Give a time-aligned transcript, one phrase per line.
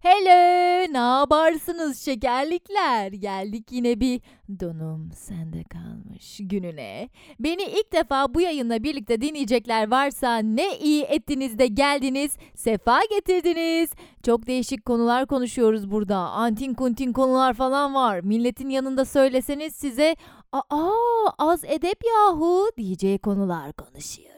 [0.00, 3.12] Hello, ne yaparsınız şekerlikler?
[3.12, 4.20] Geldik yine bir
[4.60, 7.08] donum sende kalmış gününe.
[7.40, 13.90] Beni ilk defa bu yayınla birlikte dinleyecekler varsa ne iyi ettiniz de geldiniz, sefa getirdiniz.
[14.26, 16.16] Çok değişik konular konuşuyoruz burada.
[16.16, 18.20] Antin kuntin konular falan var.
[18.20, 20.16] Milletin yanında söyleseniz size
[20.52, 20.90] aa
[21.38, 24.29] az edep yahu diyeceği konular konuşuyoruz.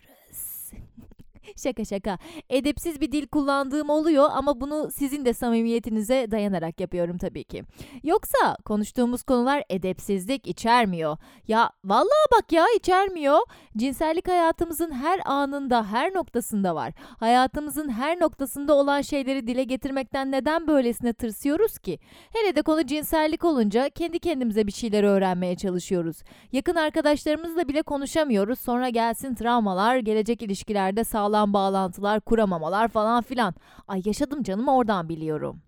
[1.56, 2.18] Şaka şaka.
[2.50, 7.64] Edepsiz bir dil kullandığım oluyor ama bunu sizin de samimiyetinize dayanarak yapıyorum tabii ki.
[8.02, 11.16] Yoksa konuştuğumuz konular edepsizlik içermiyor.
[11.48, 13.38] Ya vallahi bak ya içermiyor.
[13.76, 16.93] Cinsellik hayatımızın her anında, her noktasında var.
[17.20, 21.98] Hayatımızın her noktasında olan şeyleri dile getirmekten neden böylesine tırsıyoruz ki?
[22.32, 26.16] Hele de konu cinsellik olunca kendi kendimize bir şeyler öğrenmeye çalışıyoruz.
[26.52, 28.58] Yakın arkadaşlarımızla bile konuşamıyoruz.
[28.58, 33.55] Sonra gelsin travmalar, gelecek ilişkilerde sağlam bağlantılar kuramamalar falan filan.
[33.88, 35.62] Ay yaşadım canım oradan biliyorum.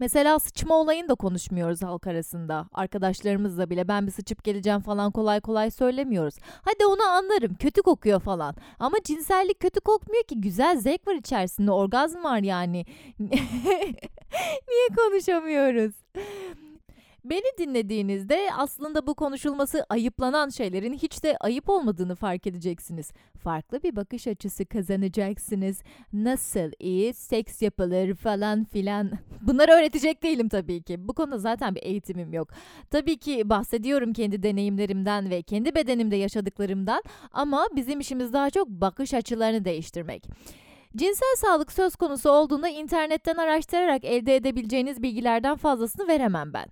[0.00, 2.68] Mesela sıçma olayını da konuşmuyoruz halk arasında.
[2.72, 6.34] Arkadaşlarımızla bile ben bir sıçıp geleceğim falan kolay kolay söylemiyoruz.
[6.62, 8.56] Hadi onu anlarım kötü kokuyor falan.
[8.78, 12.86] Ama cinsellik kötü kokmuyor ki güzel zevk var içerisinde orgazm var yani.
[14.68, 15.92] Niye konuşamıyoruz?
[17.24, 23.12] Beni dinlediğinizde aslında bu konuşulması ayıplanan şeylerin hiç de ayıp olmadığını fark edeceksiniz.
[23.42, 25.82] Farklı bir bakış açısı kazanacaksınız.
[26.12, 29.10] Nasıl iyi seks yapılır falan filan.
[29.40, 31.08] Bunları öğretecek değilim tabii ki.
[31.08, 32.48] Bu konuda zaten bir eğitimim yok.
[32.90, 37.02] Tabii ki bahsediyorum kendi deneyimlerimden ve kendi bedenimde yaşadıklarımdan
[37.32, 40.28] ama bizim işimiz daha çok bakış açılarını değiştirmek.
[40.96, 46.66] Cinsel sağlık söz konusu olduğunda internetten araştırarak elde edebileceğiniz bilgilerden fazlasını veremem ben.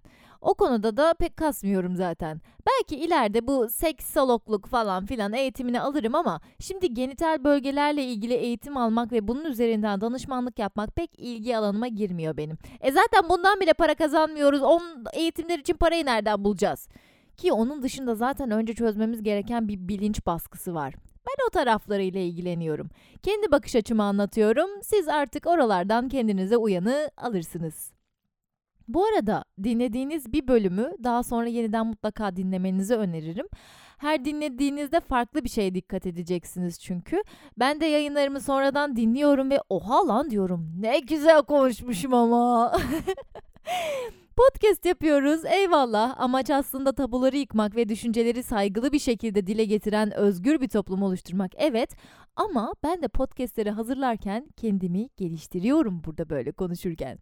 [0.47, 2.41] O konuda da pek kasmıyorum zaten.
[2.67, 9.13] Belki ileride bu seksologluk falan filan eğitimini alırım ama şimdi genital bölgelerle ilgili eğitim almak
[9.13, 12.59] ve bunun üzerinden danışmanlık yapmak pek ilgi alanıma girmiyor benim.
[12.81, 14.63] E zaten bundan bile para kazanmıyoruz.
[14.63, 16.89] Onun eğitimler için parayı nereden bulacağız?
[17.37, 20.95] Ki onun dışında zaten önce çözmemiz gereken bir bilinç baskısı var.
[21.27, 22.89] Ben o taraflarıyla ilgileniyorum.
[23.23, 24.71] Kendi bakış açımı anlatıyorum.
[24.83, 27.96] Siz artık oralardan kendinize uyanı alırsınız.
[28.89, 33.47] Bu arada dinlediğiniz bir bölümü daha sonra yeniden mutlaka dinlemenizi öneririm.
[33.99, 37.23] Her dinlediğinizde farklı bir şeye dikkat edeceksiniz çünkü.
[37.59, 40.73] Ben de yayınlarımı sonradan dinliyorum ve oha lan diyorum.
[40.81, 42.73] Ne güzel konuşmuşum ama.
[44.37, 46.21] Podcast yapıyoruz eyvallah.
[46.21, 51.53] Amaç aslında tabuları yıkmak ve düşünceleri saygılı bir şekilde dile getiren özgür bir toplum oluşturmak.
[51.57, 51.91] Evet
[52.37, 57.19] ama ben de podcastleri hazırlarken kendimi geliştiriyorum burada böyle konuşurken.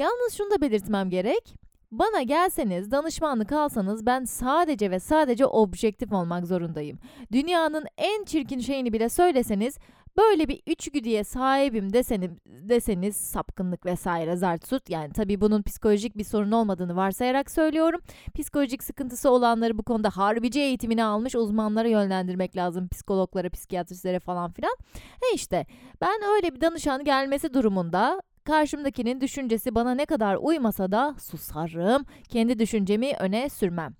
[0.00, 1.54] Yalnız şunu da belirtmem gerek.
[1.92, 6.98] Bana gelseniz, danışmanlık alsanız ben sadece ve sadece objektif olmak zorundayım.
[7.32, 9.78] Dünyanın en çirkin şeyini bile söyleseniz
[10.18, 16.52] böyle bir içgüdüye sahibim deseniz, deseniz sapkınlık vesaire zartsut yani tabii bunun psikolojik bir sorun
[16.52, 18.00] olmadığını varsayarak söylüyorum.
[18.34, 22.88] Psikolojik sıkıntısı olanları bu konuda harbici eğitimini almış uzmanlara yönlendirmek lazım.
[22.88, 24.76] Psikologlara, psikiyatristlere falan filan.
[24.94, 25.66] He işte
[26.00, 32.04] ben öyle bir danışan gelmesi durumunda Karşımdakinin düşüncesi bana ne kadar uymasa da susarım.
[32.28, 33.94] Kendi düşüncemi öne sürmem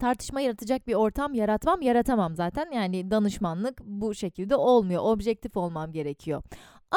[0.00, 2.70] tartışma yaratacak bir ortam yaratmam yaratamam zaten.
[2.72, 5.02] Yani danışmanlık bu şekilde olmuyor.
[5.04, 6.42] Objektif olmam gerekiyor.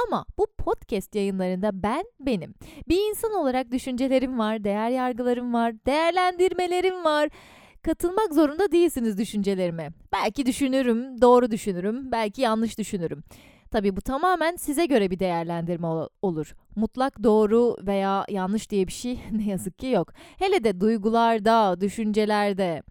[0.07, 2.53] Ama bu podcast yayınlarında ben benim.
[2.90, 7.29] Bir insan olarak düşüncelerim var, değer yargılarım var, değerlendirmelerim var.
[7.81, 9.90] Katılmak zorunda değilsiniz düşüncelerime.
[10.13, 13.23] Belki düşünürüm, doğru düşünürüm, belki yanlış düşünürüm.
[13.73, 15.88] Tabii bu tamamen size göre bir değerlendirme
[16.22, 16.56] olur.
[16.75, 20.13] Mutlak doğru veya yanlış diye bir şey ne yazık ki yok.
[20.39, 22.84] Hele de duygularda, düşüncelerde.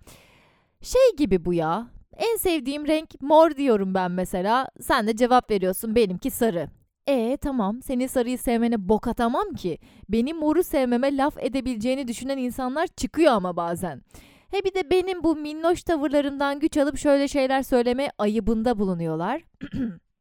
[0.81, 1.87] Şey gibi bu ya.
[2.17, 4.69] En sevdiğim renk mor diyorum ben mesela.
[4.81, 6.69] Sen de cevap veriyorsun benimki sarı.
[7.07, 9.79] E tamam senin sarıyı sevmene bok atamam ki.
[10.09, 14.03] Benim moru sevmeme laf edebileceğini düşünen insanlar çıkıyor ama bazen.
[14.51, 19.43] He bir de benim bu minnoş tavırlarımdan güç alıp şöyle şeyler söyleme ayıbında bulunuyorlar.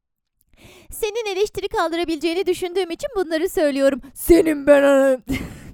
[0.92, 4.02] Senin eleştiri kaldırabileceğini düşündüğüm için bunları söylüyorum.
[4.13, 4.84] Senin ben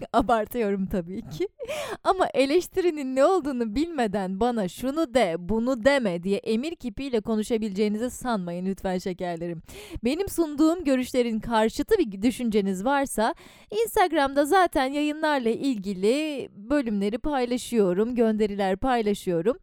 [0.12, 1.48] Abartıyorum tabii ki.
[2.04, 8.66] Ama eleştirinin ne olduğunu bilmeden bana şunu de, bunu deme diye emir kipiyle konuşabileceğinizi sanmayın
[8.66, 9.62] lütfen şekerlerim.
[10.04, 13.34] Benim sunduğum görüşlerin karşıtı bir düşünceniz varsa
[13.84, 19.58] Instagram'da zaten yayınlarla ilgili bölümleri paylaşıyorum, gönderiler paylaşıyorum.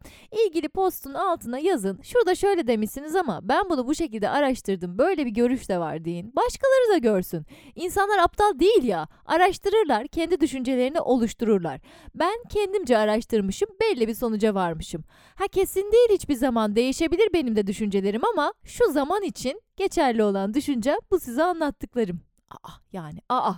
[0.46, 2.00] İlgili postun altına yazın.
[2.02, 4.98] Şurada şöyle demişsiniz ama ben bunu bu şekilde araştırdım.
[4.98, 6.32] Böyle bir görüş de var deyin.
[6.36, 7.46] Başkaları da görsün.
[7.74, 9.08] İnsanlar aptal değil ya.
[9.26, 11.80] Araştırırlar, kendi kendi düşüncelerini oluştururlar.
[12.14, 15.04] Ben kendimce araştırmışım, belli bir sonuca varmışım.
[15.34, 20.54] Ha kesin değil hiçbir zaman değişebilir benim de düşüncelerim ama şu zaman için geçerli olan
[20.54, 22.20] düşünce bu size anlattıklarım.
[22.50, 23.52] Aa yani aa.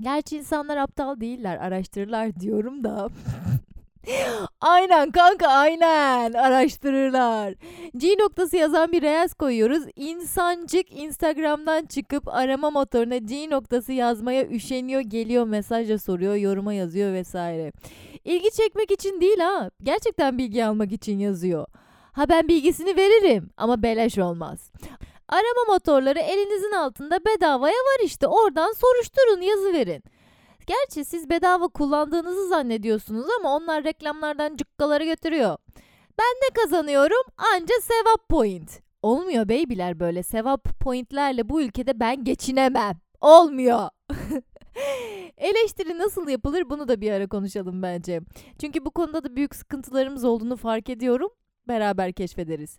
[0.00, 3.08] Gerçi insanlar aptal değiller, araştırırlar diyorum da.
[4.60, 7.54] aynen kanka aynen araştırırlar.
[7.96, 9.82] G noktası yazan bir reels koyuyoruz.
[9.96, 17.72] İnsancık Instagram'dan çıkıp arama motoruna G noktası yazmaya üşeniyor geliyor mesajla soruyor yoruma yazıyor vesaire.
[18.24, 21.66] İlgi çekmek için değil ha gerçekten bilgi almak için yazıyor.
[22.12, 24.72] Ha ben bilgisini veririm ama beleş olmaz.
[25.28, 30.02] Arama motorları elinizin altında bedavaya var işte oradan soruşturun yazı verin.
[30.68, 35.56] Gerçi siz bedava kullandığınızı zannediyorsunuz ama onlar reklamlardan cıkkaları götürüyor.
[36.18, 37.22] Ben ne kazanıyorum?
[37.54, 38.80] Anca sevap point.
[39.02, 43.00] Olmuyor beybiler böyle sevap pointlerle bu ülkede ben geçinemem.
[43.20, 43.88] Olmuyor.
[45.36, 48.20] Eleştiri nasıl yapılır bunu da bir ara konuşalım bence.
[48.60, 51.30] Çünkü bu konuda da büyük sıkıntılarımız olduğunu fark ediyorum.
[51.68, 52.78] Beraber keşfederiz.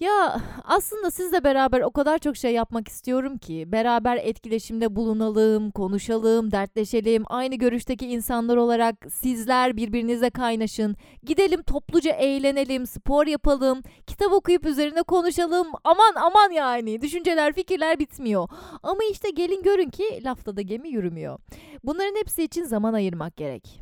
[0.00, 6.50] Ya aslında sizle beraber o kadar çok şey yapmak istiyorum ki beraber etkileşimde bulunalım, konuşalım,
[6.52, 7.22] dertleşelim.
[7.26, 10.96] Aynı görüşteki insanlar olarak sizler birbirinize kaynaşın.
[11.22, 15.66] Gidelim topluca eğlenelim, spor yapalım, kitap okuyup üzerine konuşalım.
[15.84, 18.48] Aman aman yani düşünceler, fikirler bitmiyor.
[18.82, 21.38] Ama işte gelin görün ki lafta da gemi yürümüyor.
[21.84, 23.80] Bunların hepsi için zaman ayırmak gerek.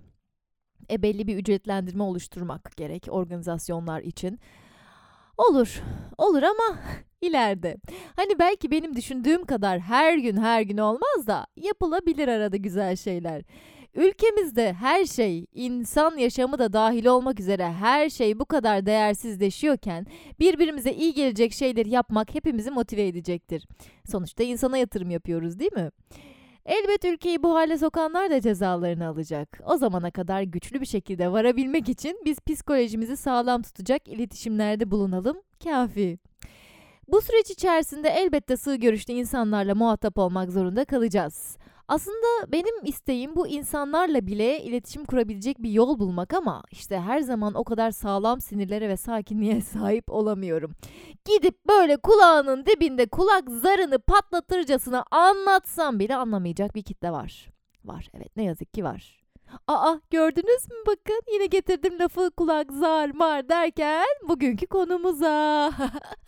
[0.91, 4.41] E belli bir ücretlendirme oluşturmak gerek organizasyonlar için.
[5.39, 5.83] Olur,
[6.19, 6.79] olur ama
[7.21, 7.77] ileride.
[8.17, 13.43] Hani belki benim düşündüğüm kadar her gün her gün olmaz da yapılabilir arada güzel şeyler.
[13.95, 20.07] Ülkemizde her şey, insan yaşamı da dahil olmak üzere her şey bu kadar değersizleşiyorken
[20.41, 23.69] birbirimize iyi gelecek şeyleri yapmak hepimizi motive edecektir.
[24.11, 25.91] Sonuçta insana yatırım yapıyoruz değil mi?
[26.67, 29.61] Elbet ülkeyi bu hale sokanlar da cezalarını alacak.
[29.67, 35.37] O zamana kadar güçlü bir şekilde varabilmek için biz psikolojimizi sağlam tutacak iletişimlerde bulunalım.
[35.65, 36.19] Kafi.
[37.09, 41.57] Bu süreç içerisinde elbette sığ görüşlü insanlarla muhatap olmak zorunda kalacağız.
[41.89, 47.55] Aslında benim isteğim bu insanlarla bile iletişim kurabilecek bir yol bulmak ama işte her zaman
[47.55, 50.73] o kadar sağlam sinirlere ve sakinliğe sahip olamıyorum.
[51.25, 57.49] Gidip böyle kulağının dibinde kulak zarını patlatırcasına anlatsam bile anlamayacak bir kitle var.
[57.85, 59.23] Var evet ne yazık ki var.
[59.67, 65.71] Aa gördünüz mü bakın yine getirdim lafı kulak zar mar derken bugünkü konumuza.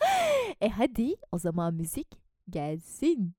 [0.61, 2.09] e hadi o zaman müzik
[2.51, 3.35] gelsin.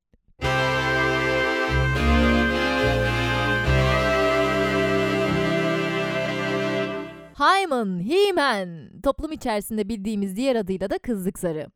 [7.38, 11.68] Hyman, He-Man, toplum içerisinde bildiğimiz diğer adıyla da kızlık zarı.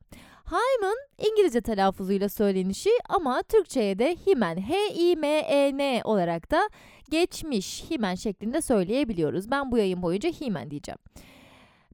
[0.45, 0.95] Hyman
[1.31, 6.69] İngilizce telaffuzuyla söylenişi ama Türkçe'ye de Himen, H-I-M-E-N olarak da
[7.09, 9.51] geçmiş Himen şeklinde söyleyebiliyoruz.
[9.51, 10.99] Ben bu yayın boyunca Himen diyeceğim.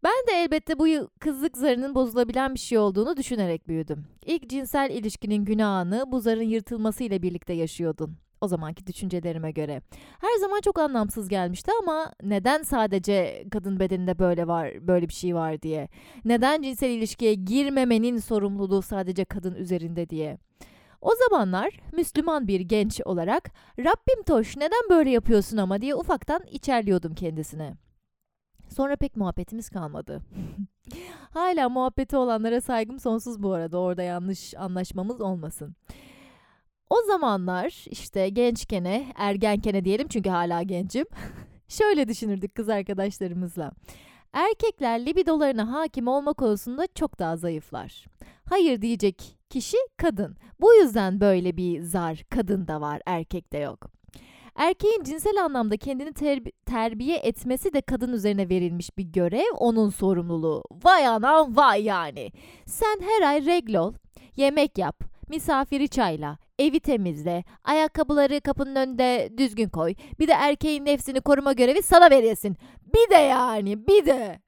[0.06, 4.06] Ben de elbette bu kızlık zarının bozulabilen bir şey olduğunu düşünerek büyüdüm.
[4.26, 9.82] İlk cinsel ilişkinin günahını bu zarın yırtılmasıyla birlikte yaşıyordun o zamanki düşüncelerime göre.
[10.22, 15.36] Her zaman çok anlamsız gelmişti ama neden sadece kadın bedeninde böyle var, böyle bir şey
[15.36, 15.90] var diye.
[16.26, 20.38] Neden cinsel ilişkiye girmemenin sorumluluğu sadece kadın üzerinde diye.
[21.02, 27.16] O zamanlar Müslüman bir genç olarak Rabbim Toş neden böyle yapıyorsun ama diye ufaktan içerliyordum
[27.16, 27.85] kendisine.
[28.76, 30.22] Sonra pek muhabbetimiz kalmadı.
[31.32, 33.78] Hala muhabbeti olanlara saygım sonsuz bu arada.
[33.78, 35.76] Orada yanlış anlaşmamız olmasın.
[36.90, 41.06] O zamanlar işte gençkene, ergenkene diyelim çünkü hala gencim.
[41.68, 43.72] Şöyle düşünürdük kız arkadaşlarımızla.
[44.34, 48.06] Erkekler libidolarına hakim olma konusunda çok daha zayıflar.
[48.50, 50.38] Hayır diyecek kişi kadın.
[50.62, 53.95] Bu yüzden böyle bir zar kadında var, erkekte yok.
[54.56, 60.64] Erkeğin cinsel anlamda kendini terbi- terbiye etmesi de kadın üzerine verilmiş bir görev, onun sorumluluğu.
[60.84, 62.32] Vay anam vay yani.
[62.66, 63.94] Sen her ay regl ol,
[64.36, 69.96] yemek yap, misafiri çayla, evi temizle, ayakkabıları kapının önünde düzgün koy.
[70.20, 72.58] Bir de erkeğin nefsini koruma görevi sana verilsin.
[72.94, 74.45] Bir de yani bir de.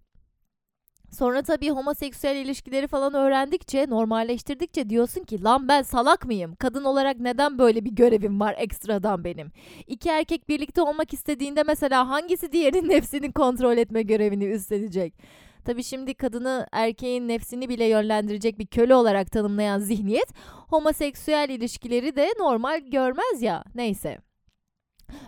[1.11, 6.55] Sonra tabii homoseksüel ilişkileri falan öğrendikçe, normalleştirdikçe diyorsun ki lan ben salak mıyım?
[6.55, 9.51] Kadın olarak neden böyle bir görevim var ekstradan benim?
[9.87, 15.13] İki erkek birlikte olmak istediğinde mesela hangisi diğerinin nefsini kontrol etme görevini üstlenecek?
[15.65, 20.33] Tabi şimdi kadını erkeğin nefsini bile yönlendirecek bir köle olarak tanımlayan zihniyet
[20.67, 23.63] homoseksüel ilişkileri de normal görmez ya.
[23.75, 24.26] Neyse.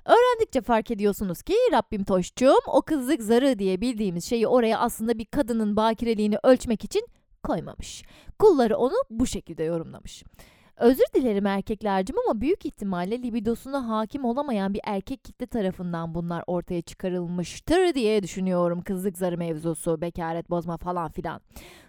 [0.06, 5.26] Öğrendikçe fark ediyorsunuz ki Rabbim Toşçuğum o kızlık zarı diye bildiğimiz şeyi oraya aslında bir
[5.26, 7.08] kadının bakireliğini ölçmek için
[7.44, 8.04] koymamış.
[8.40, 10.24] Kulları onu bu şekilde yorumlamış.
[10.80, 16.82] Özür dilerim erkeklercim ama büyük ihtimalle libidosuna hakim olamayan bir erkek kitle tarafından bunlar ortaya
[16.82, 18.82] çıkarılmıştır diye düşünüyorum.
[18.82, 21.42] Kızlık zarı mevzusu, bekaret bozma falan filan.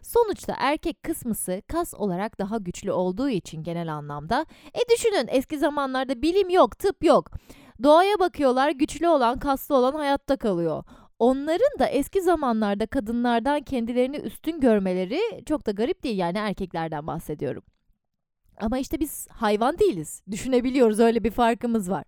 [0.03, 4.47] Sonuçta erkek kısmısı kas olarak daha güçlü olduğu için genel anlamda.
[4.75, 7.31] E düşünün eski zamanlarda bilim yok, tıp yok.
[7.83, 10.85] Doğaya bakıyorlar, güçlü olan, kaslı olan hayatta kalıyor.
[11.19, 17.63] Onların da eski zamanlarda kadınlardan kendilerini üstün görmeleri çok da garip değil yani erkeklerden bahsediyorum.
[18.61, 20.23] Ama işte biz hayvan değiliz.
[20.31, 22.05] Düşünebiliyoruz öyle bir farkımız var.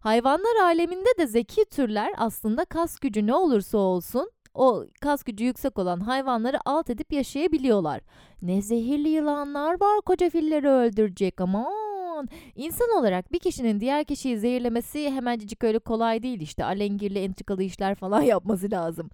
[0.00, 5.78] Hayvanlar aleminde de zeki türler aslında kas gücü ne olursa olsun o kas gücü yüksek
[5.78, 8.00] olan hayvanları alt edip yaşayabiliyorlar.
[8.42, 11.40] Ne zehirli yılanlar var koca filleri öldürecek
[12.16, 12.28] aman.
[12.56, 16.64] İnsan olarak bir kişinin diğer kişiyi zehirlemesi hemencik öyle kolay değil işte.
[16.64, 19.10] Alengirli entrikalı işler falan yapması lazım.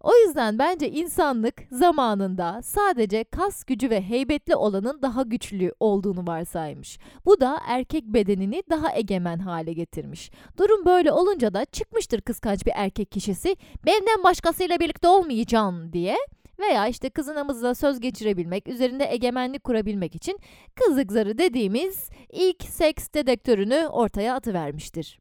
[0.00, 6.98] O yüzden bence insanlık zamanında sadece kas gücü ve heybetli olanın daha güçlü olduğunu varsaymış.
[7.24, 10.30] Bu da erkek bedenini daha egemen hale getirmiş.
[10.58, 16.16] Durum böyle olunca da çıkmıştır kıskanç bir erkek kişisi benden başkasıyla birlikte olmayacağım diye
[16.58, 20.38] veya işte kızınamızla söz geçirebilmek, üzerinde egemenlik kurabilmek için
[20.74, 25.20] kızlık zarı dediğimiz ilk seks dedektörünü ortaya atıvermiştir.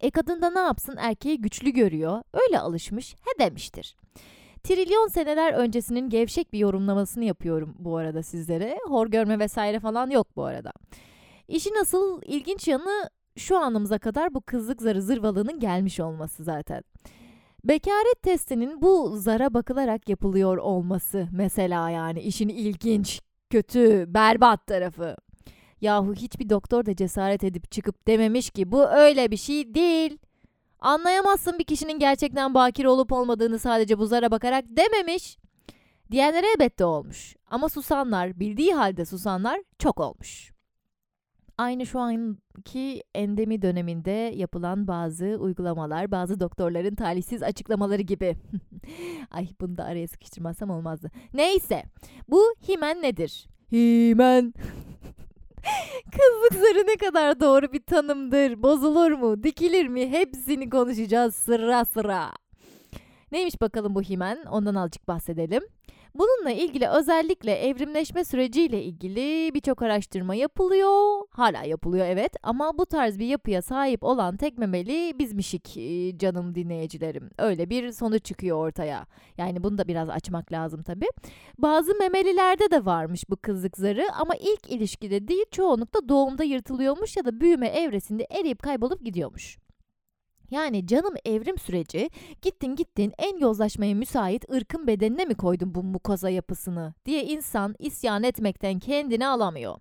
[0.00, 3.96] E kadın da ne yapsın erkeği güçlü görüyor, öyle alışmış, he demiştir.
[4.62, 8.78] Trilyon seneler öncesinin gevşek bir yorumlamasını yapıyorum bu arada sizlere.
[8.88, 10.72] Hor görme vesaire falan yok bu arada.
[11.48, 16.82] İşin asıl ilginç yanı şu anımıza kadar bu kızlık zarı zırvalığının gelmiş olması zaten.
[17.64, 25.16] Bekaret testinin bu zara bakılarak yapılıyor olması mesela yani işin ilginç, kötü, berbat tarafı.
[25.80, 30.18] Yahu hiçbir doktor da cesaret edip çıkıp dememiş ki bu öyle bir şey değil.
[30.78, 35.38] Anlayamazsın bir kişinin gerçekten bakir olup olmadığını sadece bu zara bakarak dememiş.
[36.10, 37.36] Diyenlere elbette olmuş.
[37.50, 40.51] Ama susanlar, bildiği halde susanlar çok olmuş.
[41.58, 48.36] Aynı şu anki endemi döneminde yapılan bazı uygulamalar, bazı doktorların talihsiz açıklamaları gibi.
[49.30, 51.10] Ay bunu da araya sıkıştırmazsam olmazdı.
[51.34, 51.82] Neyse,
[52.28, 53.46] bu himen nedir?
[53.72, 54.54] Himen.
[56.12, 58.62] Kızlık zarı ne kadar doğru bir tanımdır?
[58.62, 59.42] Bozulur mu?
[59.42, 60.10] Dikilir mi?
[60.10, 62.32] Hepsini konuşacağız sıra sıra.
[63.32, 64.44] Neymiş bakalım bu himen?
[64.44, 65.62] Ondan azıcık bahsedelim.
[66.14, 71.22] Bununla ilgili özellikle evrimleşme süreciyle ilgili birçok araştırma yapılıyor.
[71.30, 76.54] Hala yapılıyor evet ama bu tarz bir yapıya sahip olan tek memeli bizmişik e, canım
[76.54, 77.30] dinleyicilerim.
[77.38, 79.06] Öyle bir sonuç çıkıyor ortaya.
[79.38, 81.06] Yani bunu da biraz açmak lazım tabi.
[81.58, 87.24] Bazı memelilerde de varmış bu kızlık zarı ama ilk ilişkide değil çoğunlukla doğumda yırtılıyormuş ya
[87.24, 89.61] da büyüme evresinde eriyip kaybolup gidiyormuş.
[90.52, 92.10] Yani canım evrim süreci
[92.42, 98.22] gittin gittin en yozlaşmaya müsait ırkın bedenine mi koydun bu mukoza yapısını diye insan isyan
[98.22, 99.76] etmekten kendini alamıyor.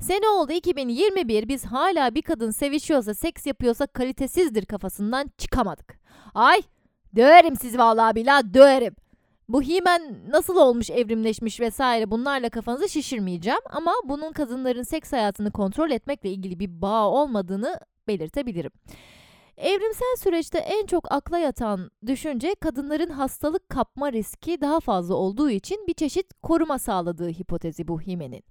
[0.00, 5.98] Sene oldu 2021 biz hala bir kadın sevişiyorsa seks yapıyorsa kalitesizdir kafasından çıkamadık.
[6.34, 6.62] Ay
[7.16, 8.96] döverim sizi vallahi billah döverim.
[9.48, 15.90] Bu himen nasıl olmuş, evrimleşmiş vesaire bunlarla kafanızı şişirmeyeceğim ama bunun kadınların seks hayatını kontrol
[15.90, 18.70] etmekle ilgili bir bağ olmadığını belirtebilirim.
[19.56, 25.86] Evrimsel süreçte en çok akla yatan düşünce kadınların hastalık kapma riski daha fazla olduğu için
[25.86, 28.44] bir çeşit koruma sağladığı hipotezi bu himenin.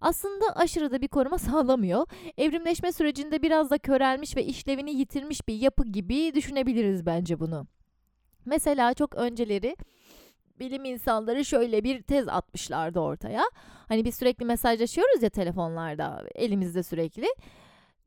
[0.00, 2.06] Aslında aşırı da bir koruma sağlamıyor.
[2.38, 7.66] Evrimleşme sürecinde biraz da körelmiş ve işlevini yitirmiş bir yapı gibi düşünebiliriz bence bunu.
[8.44, 9.76] Mesela çok önceleri
[10.60, 13.42] bilim insanları şöyle bir tez atmışlardı ortaya.
[13.88, 17.26] Hani biz sürekli mesajlaşıyoruz ya telefonlarda, elimizde sürekli.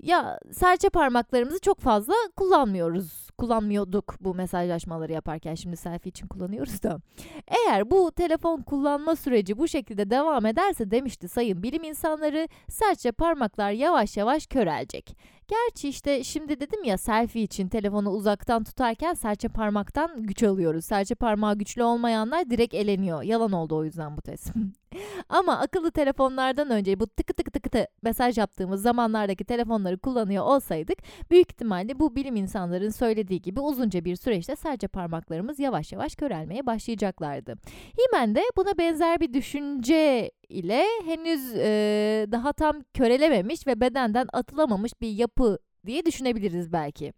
[0.02, 3.30] Ya serçe parmaklarımızı çok fazla kullanmıyoruz.
[3.38, 5.56] Kullanmıyorduk bu mesajlaşmaları yaparken.
[5.56, 7.00] Şimdi selfie için kullanıyoruz da.
[7.48, 13.72] Eğer bu telefon kullanma süreci bu şekilde devam ederse demişti sayın bilim insanları serçe parmaklar
[13.72, 15.18] yavaş yavaş körelecek.
[15.52, 20.86] Gerçi işte şimdi dedim ya selfie için telefonu uzaktan tutarken serçe parmaktan güç alıyoruz.
[20.86, 23.24] Serçe parmağı güçlü olmayanlar direkt eleniyor.
[23.24, 24.52] Yalan oldu o yüzden bu test.
[25.30, 30.98] Ama akıllı telefonlardan önce bu tıkı tıkı tıkı tıkı mesaj yaptığımız zamanlardaki telefonları kullanıyor olsaydık
[31.32, 36.66] büyük ihtimalle bu bilim insanların söylediği gibi uzunca bir süreçte serçe parmaklarımız yavaş yavaş körelmeye
[36.66, 37.56] başlayacaklardı.
[38.00, 45.02] Himen de buna benzer bir düşünce ile henüz e, daha tam körelememiş ve bedenden atılamamış
[45.02, 47.14] bir yapı diye düşünebiliriz belki.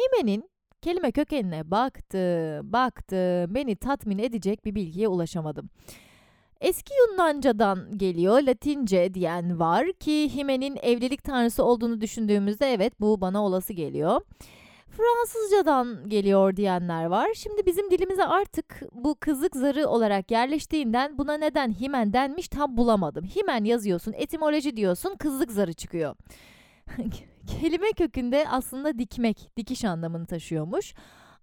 [0.00, 0.50] Himen'in
[0.82, 5.70] kelime kökenine baktı, baktı, beni tatmin edecek bir bilgiye ulaşamadım.
[6.60, 13.44] Eski Yunancadan geliyor, Latince diyen var ki Hime'nin evlilik tanrısı olduğunu düşündüğümüzde evet bu bana
[13.44, 14.20] olası geliyor.
[14.96, 17.28] Fransızcadan geliyor diyenler var.
[17.34, 23.24] Şimdi bizim dilimize artık bu kızık zarı olarak yerleştiğinden buna neden himen denmiş tam bulamadım.
[23.24, 26.16] Himen yazıyorsun, etimoloji diyorsun, kızlık zarı çıkıyor.
[27.60, 30.94] Kelime kökünde aslında dikmek, dikiş anlamını taşıyormuş.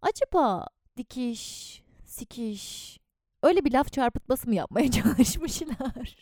[0.02, 2.98] Acaba dikiş, sikiş
[3.44, 6.16] öyle bir laf çarpıtması mı yapmaya çalışmışlar?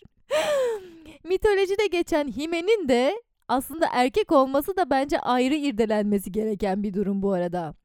[1.23, 7.31] Mitolojide geçen Hime'nin de aslında erkek olması da bence ayrı irdelenmesi gereken bir durum bu
[7.31, 7.75] arada.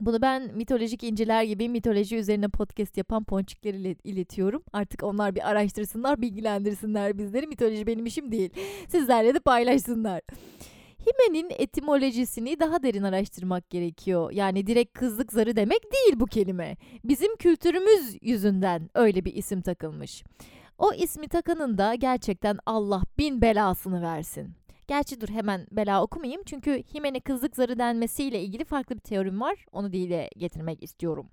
[0.00, 4.62] Bunu ben mitolojik inciler gibi mitoloji üzerine podcast yapan ponçikleri iletiyorum.
[4.72, 7.46] Artık onlar bir araştırsınlar, bilgilendirsinler bizleri.
[7.46, 8.50] Mitoloji benim işim değil.
[8.88, 10.20] Sizlerle de paylaşsınlar.
[11.00, 14.32] Hime'nin etimolojisini daha derin araştırmak gerekiyor.
[14.32, 16.76] Yani direkt kızlık zarı demek değil bu kelime.
[17.04, 20.24] Bizim kültürümüz yüzünden öyle bir isim takılmış.
[20.78, 24.54] O ismi takanın da gerçekten Allah bin belasını versin.
[24.88, 29.66] Gerçi dur hemen bela okumayayım çünkü Himen'e kızlık zarı denmesiyle ilgili farklı bir teorim var.
[29.72, 31.30] Onu dile getirmek istiyorum.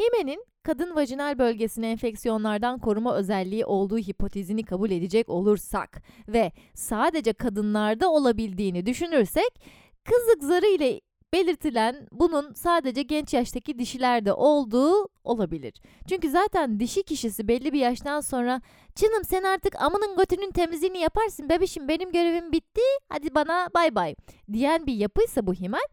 [0.00, 8.10] Himen'in kadın vajinal bölgesine enfeksiyonlardan koruma özelliği olduğu hipotezini kabul edecek olursak ve sadece kadınlarda
[8.10, 9.60] olabildiğini düşünürsek
[10.04, 11.00] kızlık zarı ile
[11.34, 15.74] belirtilen bunun sadece genç yaştaki dişilerde olduğu olabilir.
[16.08, 18.60] Çünkü zaten dişi kişisi belli bir yaştan sonra
[18.94, 24.14] canım sen artık amının götünün temizliğini yaparsın bebişim benim görevim bitti hadi bana bay bay
[24.52, 25.84] diyen bir yapıysa bu himen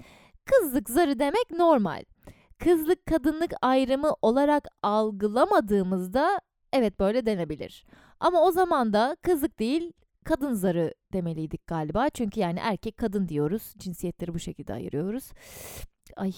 [0.45, 2.03] kızlık zarı demek normal.
[2.59, 6.41] Kızlık kadınlık ayrımı olarak algılamadığımızda
[6.73, 7.85] evet böyle denebilir.
[8.19, 9.93] Ama o zaman da kızlık değil
[10.25, 12.09] kadın zarı demeliydik galiba.
[12.09, 13.73] Çünkü yani erkek kadın diyoruz.
[13.77, 15.31] Cinsiyetleri bu şekilde ayırıyoruz.
[16.15, 16.33] Ay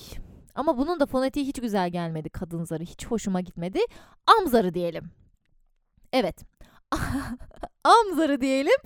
[0.55, 2.83] ama bunun da fonetiği hiç güzel gelmedi kadın zarı.
[2.83, 3.79] Hiç hoşuma gitmedi.
[4.27, 5.11] Am zarı diyelim.
[6.13, 6.41] Evet.
[7.83, 8.77] Am zarı diyelim.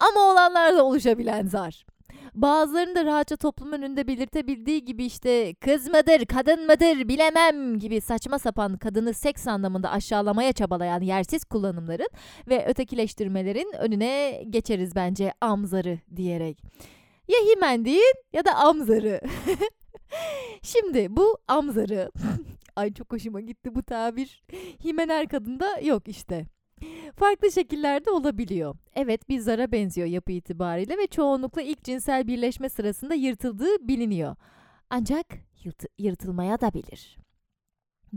[0.00, 1.86] Ama olanlarda oluşabilen zar.
[2.34, 8.38] Bazılarının da rahatça toplum önünde belirtebildiği gibi işte kız mıdır, kadın mıdır bilemem gibi saçma
[8.38, 12.08] sapan kadını seks anlamında aşağılamaya çabalayan yersiz kullanımların
[12.48, 16.62] ve ötekileştirmelerin önüne geçeriz bence amzarı diyerek.
[17.28, 19.20] Ya himen deyin ya da amzarı.
[20.62, 22.10] Şimdi bu amzarı
[22.76, 24.42] Ay çok hoşuma gitti bu tabir.
[24.84, 26.46] Himen her kadında yok işte
[27.16, 28.76] farklı şekillerde olabiliyor.
[28.94, 34.36] Evet bir zara benziyor yapı itibariyle ve çoğunlukla ilk cinsel birleşme sırasında yırtıldığı biliniyor.
[34.90, 35.26] Ancak
[35.64, 37.18] yırt yırtılmaya da bilir.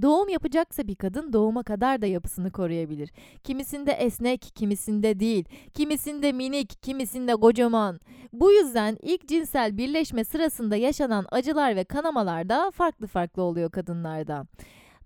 [0.01, 3.11] Doğum yapacaksa bir kadın doğuma kadar da yapısını koruyabilir.
[3.43, 5.45] Kimisinde esnek, kimisinde değil.
[5.73, 7.99] Kimisinde minik, kimisinde kocaman.
[8.33, 14.45] Bu yüzden ilk cinsel birleşme sırasında yaşanan acılar ve kanamalar da farklı farklı oluyor kadınlarda.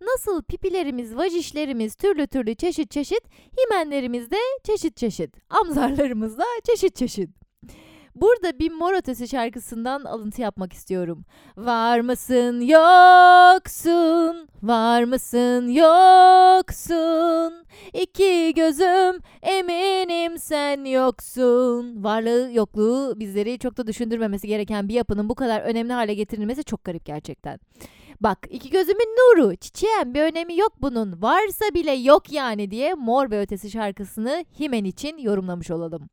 [0.01, 3.21] Nasıl pipilerimiz, vajişlerimiz türlü türlü çeşit çeşit,
[3.59, 7.29] himenlerimiz de çeşit çeşit, amzarlarımız da çeşit çeşit.
[8.15, 11.25] Burada bir mor ötesi şarkısından alıntı yapmak istiyorum.
[11.57, 17.53] Var mısın yoksun, var mısın yoksun,
[17.93, 22.03] iki gözüm eminim sen yoksun.
[22.03, 26.83] Varlığı yokluğu bizleri çok da düşündürmemesi gereken bir yapının bu kadar önemli hale getirilmesi çok
[26.83, 27.59] garip gerçekten.
[28.21, 31.21] Bak iki gözümün nuru, çiçeğim bir önemi yok bunun.
[31.21, 36.09] Varsa bile yok yani diye Mor ve Ötesi şarkısını Himen için yorumlamış olalım.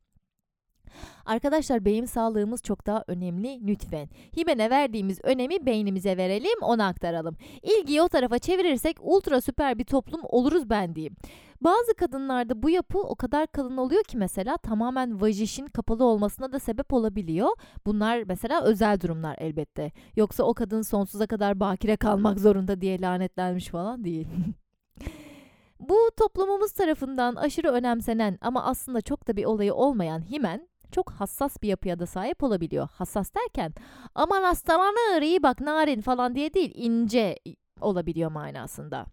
[1.25, 4.09] Arkadaşlar beyin sağlığımız çok daha önemli lütfen.
[4.37, 7.37] Himen'e verdiğimiz önemi beynimize verelim ona aktaralım.
[7.63, 11.15] İlgiyi o tarafa çevirirsek ultra süper bir toplum oluruz ben diyeyim.
[11.61, 16.59] Bazı kadınlarda bu yapı o kadar kalın oluyor ki mesela tamamen vajişin kapalı olmasına da
[16.59, 17.49] sebep olabiliyor.
[17.85, 19.91] Bunlar mesela özel durumlar elbette.
[20.15, 24.27] Yoksa o kadın sonsuza kadar bakire kalmak zorunda diye lanetlenmiş falan değil.
[25.79, 31.61] Bu toplumumuz tarafından aşırı önemsenen ama aslında çok da bir olayı olmayan himen çok hassas
[31.61, 32.87] bir yapıya da sahip olabiliyor.
[32.91, 33.73] Hassas derken
[34.15, 37.35] aman hastalanır iyi bak narin falan diye değil ince
[37.81, 39.05] olabiliyor manasında.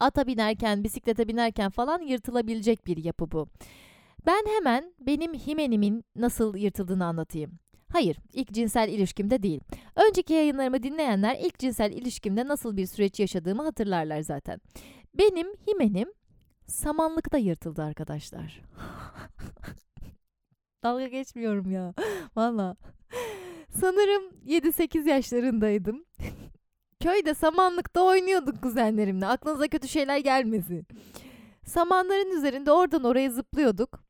[0.00, 3.48] Ata binerken, bisiklete binerken falan yırtılabilecek bir yapı bu.
[4.26, 7.58] Ben hemen benim himenimin nasıl yırtıldığını anlatayım.
[7.92, 9.60] Hayır, ilk cinsel ilişkimde değil.
[9.96, 14.60] Önceki yayınlarımı dinleyenler ilk cinsel ilişkimde nasıl bir süreç yaşadığımı hatırlarlar zaten.
[15.18, 16.08] Benim himenim
[16.66, 18.60] samanlıkta yırtıldı arkadaşlar.
[20.88, 21.94] Dalga geçmiyorum ya.
[22.36, 22.76] Valla.
[23.80, 26.04] Sanırım 7-8 yaşlarındaydım.
[27.02, 29.26] Köyde samanlıkta oynuyorduk kuzenlerimle.
[29.26, 30.86] Aklınıza kötü şeyler gelmesin.
[31.66, 34.00] Samanların üzerinde oradan oraya zıplıyorduk.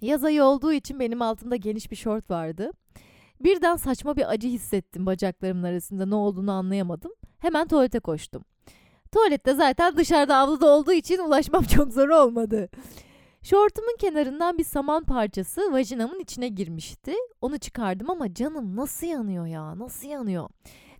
[0.00, 2.70] Yaz ayı olduğu için benim altımda geniş bir şort vardı.
[3.40, 7.12] Birden saçma bir acı hissettim bacaklarımın arasında ne olduğunu anlayamadım.
[7.38, 8.44] Hemen tuvalete koştum.
[9.12, 12.68] Tuvalette zaten dışarıda avluda olduğu için ulaşmam çok zor olmadı.
[13.44, 17.14] Şortumun kenarından bir saman parçası vajinamın içine girmişti.
[17.40, 20.48] Onu çıkardım ama canım nasıl yanıyor ya nasıl yanıyor.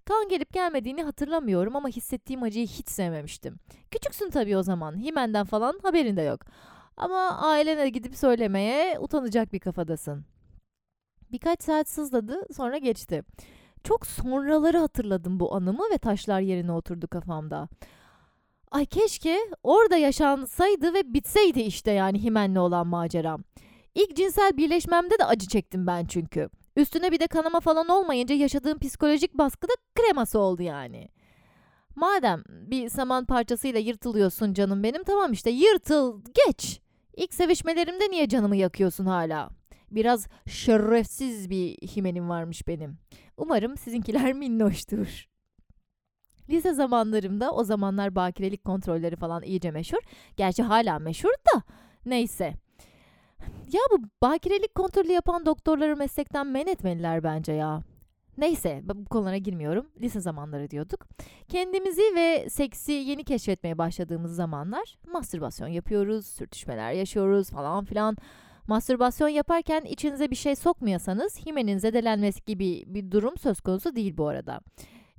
[0.05, 3.57] Kan gelip gelmediğini hatırlamıyorum ama hissettiğim acıyı hiç sevmemiştim.
[3.91, 5.03] Küçüksün tabii o zaman.
[5.03, 6.41] Himen'den falan haberin de yok.
[6.97, 10.25] Ama ailene gidip söylemeye utanacak bir kafadasın.
[11.33, 13.23] Birkaç saat sızladı sonra geçti.
[13.85, 17.69] Çok sonraları hatırladım bu anımı ve taşlar yerine oturdu kafamda.
[18.75, 23.45] Ay keşke orada yaşansaydı ve bitseydi işte yani Himen'le olan maceram.
[23.95, 26.49] İlk cinsel birleşmemde de acı çektim ben çünkü.
[26.77, 31.09] Üstüne bir de kanama falan olmayınca yaşadığım psikolojik baskı da kreması oldu yani.
[31.97, 36.81] Madem bir saman parçasıyla yırtılıyorsun canım benim tamam işte yırtıl geç.
[37.17, 39.51] İlk sevişmelerimde niye canımı yakıyorsun hala?
[39.91, 42.99] Biraz şerefsiz bir himenim varmış benim.
[43.37, 45.34] Umarım sizinkiler minnoştur.
[46.51, 49.99] Lise zamanlarımda o zamanlar bakirelik kontrolleri falan iyice meşhur.
[50.37, 51.63] Gerçi hala meşhur da
[52.07, 52.55] neyse.
[53.73, 57.83] Ya bu bakirelik kontrolü yapan doktorları meslekten men etmeliler bence ya.
[58.39, 59.87] Neyse bu konulara girmiyorum.
[60.01, 61.07] Lise zamanları diyorduk.
[61.49, 68.17] Kendimizi ve seksi yeni keşfetmeye başladığımız zamanlar mastürbasyon yapıyoruz, sürtüşmeler yaşıyoruz falan filan.
[68.67, 74.29] Mastürbasyon yaparken içinize bir şey sokmuyorsanız himenin zedelenmesi gibi bir durum söz konusu değil bu
[74.29, 74.61] arada.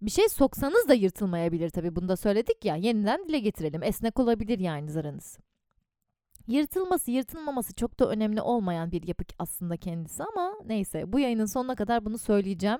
[0.01, 3.84] Bir şey soksanız da yırtılmayabilir tabii bunu da söyledik ya yeniden dile getirelim.
[3.84, 5.38] Esnek olabilir yani zarınız.
[6.47, 11.75] Yırtılması, yırtılmaması çok da önemli olmayan bir yapı aslında kendisi ama neyse bu yayının sonuna
[11.75, 12.79] kadar bunu söyleyeceğim.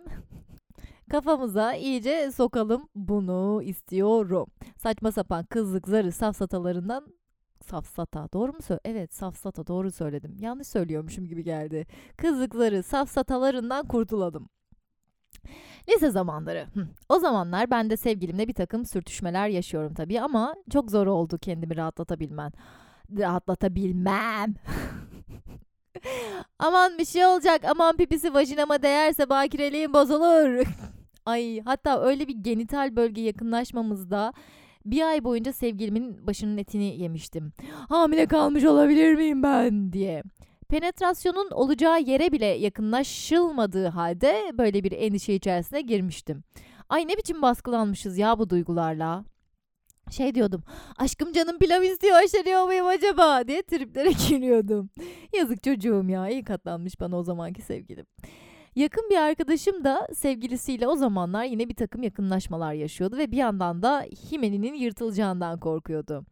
[1.12, 4.47] Kafamıza iyice sokalım bunu istiyorum.
[4.78, 7.08] Saçma sapan kızlık zarı safsatalarından
[7.62, 8.82] safsata doğru mu söyle?
[8.86, 10.38] Evet safsata doğru söyledim.
[10.39, 11.88] Yanlış söylüyormuşum gibi geldi.
[12.17, 14.49] Kızlıkları safsatalarından kurtulalım.
[15.89, 16.67] Lise zamanları.
[17.10, 21.77] O zamanlar ben de sevgilimle bir takım sürtüşmeler yaşıyorum tabii ama çok zor oldu kendimi
[21.77, 22.51] rahatlatabilmen
[23.19, 24.55] rahatlatabilmem.
[26.60, 27.62] aman bir şey olacak.
[27.65, 30.65] Aman pipisi vajinama değerse bakireliğim bozulur.
[31.25, 34.34] Ay hatta öyle bir genital bölge yakınlaşmamızda
[34.86, 37.53] bir ay boyunca sevgilimin başının etini yemiştim.
[37.89, 40.23] Hamile kalmış olabilir miyim ben diye.
[40.76, 46.44] Penetrasyonun olacağı yere bile yakınlaşılmadığı halde böyle bir endişe içerisine girmiştim.
[46.90, 49.26] Ay ne biçim baskılanmışız ya bu duygularla
[50.12, 50.64] şey diyordum.
[50.98, 54.90] Aşkım canım pilav istiyor aşeriyor muyum acaba diye triplere giriyordum.
[55.38, 58.06] Yazık çocuğum ya iyi katlanmış bana o zamanki sevgilim.
[58.76, 63.82] Yakın bir arkadaşım da sevgilisiyle o zamanlar yine bir takım yakınlaşmalar yaşıyordu ve bir yandan
[63.82, 66.26] da Himeni'nin yırtılacağından korkuyordu.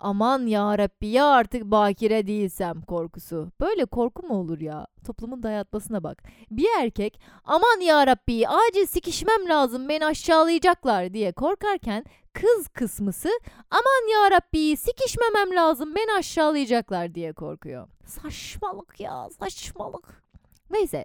[0.00, 3.52] Aman ya Rabbi ya artık bakire değilsem korkusu.
[3.60, 4.86] Böyle korku mu olur ya?
[5.06, 6.22] Toplumun dayatmasına bak.
[6.50, 13.28] Bir erkek aman ya Rabbi acil sikişmem lazım beni aşağılayacaklar diye korkarken kız kısmısı
[13.70, 17.88] aman ya Rabbi sikişmemem lazım beni aşağılayacaklar diye korkuyor.
[18.06, 20.22] Saçmalık ya saçmalık.
[20.70, 21.04] Neyse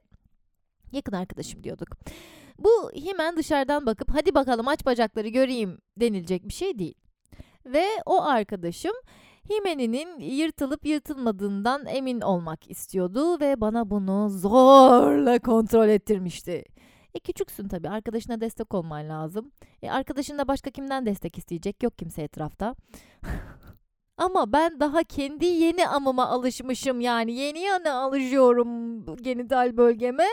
[0.91, 1.88] yakın arkadaşım diyorduk.
[2.60, 7.04] Bu hemen dışarıdan bakıp hadi bakalım aç bacakları göreyim denilecek bir şey değil.
[7.65, 8.93] Ve o arkadaşım
[9.49, 16.63] Himeni'nin yırtılıp yırtılmadığından emin olmak istiyordu ve bana bunu zorla kontrol ettirmişti.
[17.13, 19.51] E küçüksün tabii arkadaşına destek olman lazım.
[19.82, 22.75] E arkadaşın da başka kimden destek isteyecek yok kimse etrafta.
[24.17, 30.28] Ama ben daha kendi yeni amıma alışmışım yani yeni yana alışıyorum genital bölgeme.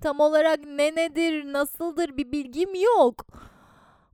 [0.00, 3.26] Tam olarak ne nedir nasıldır bir bilgim yok.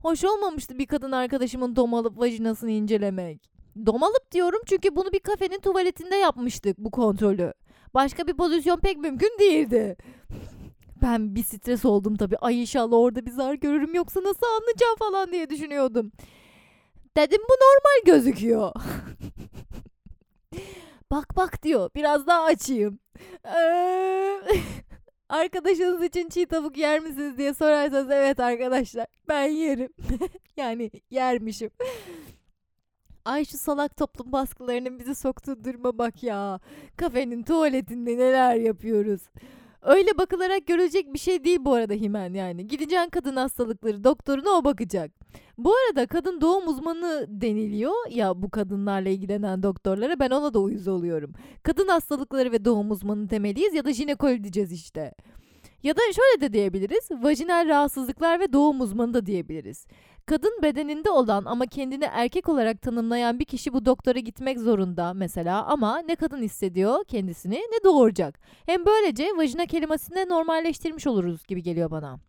[0.05, 3.49] Hoş olmamıştı bir kadın arkadaşımın domalıp vajinasını incelemek.
[3.85, 7.53] Domalıp diyorum çünkü bunu bir kafenin tuvaletinde yapmıştık bu kontrolü.
[7.93, 9.97] Başka bir pozisyon pek mümkün değildi.
[11.01, 12.37] Ben bir stres oldum tabii.
[12.37, 16.11] Ay inşallah orada bir zar görürüm yoksa nasıl anlayacağım falan diye düşünüyordum.
[17.17, 18.71] Dedim bu normal gözüküyor.
[21.11, 21.89] bak bak diyor.
[21.95, 22.99] Biraz daha açayım.
[25.29, 29.93] Arkadaşınız için çiğ tavuk yer misiniz diye sorarsanız evet arkadaşlar ben yerim.
[30.57, 31.69] yani yermişim.
[33.25, 36.59] Ay şu salak toplum baskılarının bizi soktuğu duruma bak ya.
[36.97, 39.21] Kafenin tuvaletinde neler yapıyoruz.
[39.85, 42.67] Öyle bakılarak görülecek bir şey değil bu arada Himen yani.
[42.67, 45.11] Gideceksin kadın hastalıkları doktoruna o bakacak.
[45.57, 50.87] Bu arada kadın doğum uzmanı deniliyor ya bu kadınlarla ilgilenen doktorlara ben ona da uyuz
[50.87, 51.33] oluyorum.
[51.63, 55.13] Kadın hastalıkları ve doğum uzmanı temeliyiz ya da jinekoloji diyeceğiz işte.
[55.83, 57.09] Ya da şöyle de diyebiliriz.
[57.11, 59.87] Vajinal rahatsızlıklar ve doğum uzmanı da diyebiliriz.
[60.25, 65.65] Kadın bedeninde olan ama kendini erkek olarak tanımlayan bir kişi bu doktora gitmek zorunda mesela
[65.65, 68.39] ama ne kadın hissediyor kendisini ne doğuracak.
[68.65, 72.19] Hem böylece vajina kelimesini normalleştirmiş oluruz gibi geliyor bana.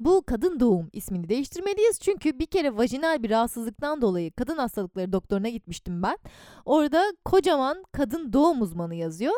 [0.00, 5.48] Bu kadın doğum ismini değiştirmeliyiz çünkü bir kere vajinal bir rahatsızlıktan dolayı kadın hastalıkları doktoruna
[5.48, 6.18] gitmiştim ben.
[6.64, 9.34] Orada kocaman kadın doğum uzmanı yazıyor.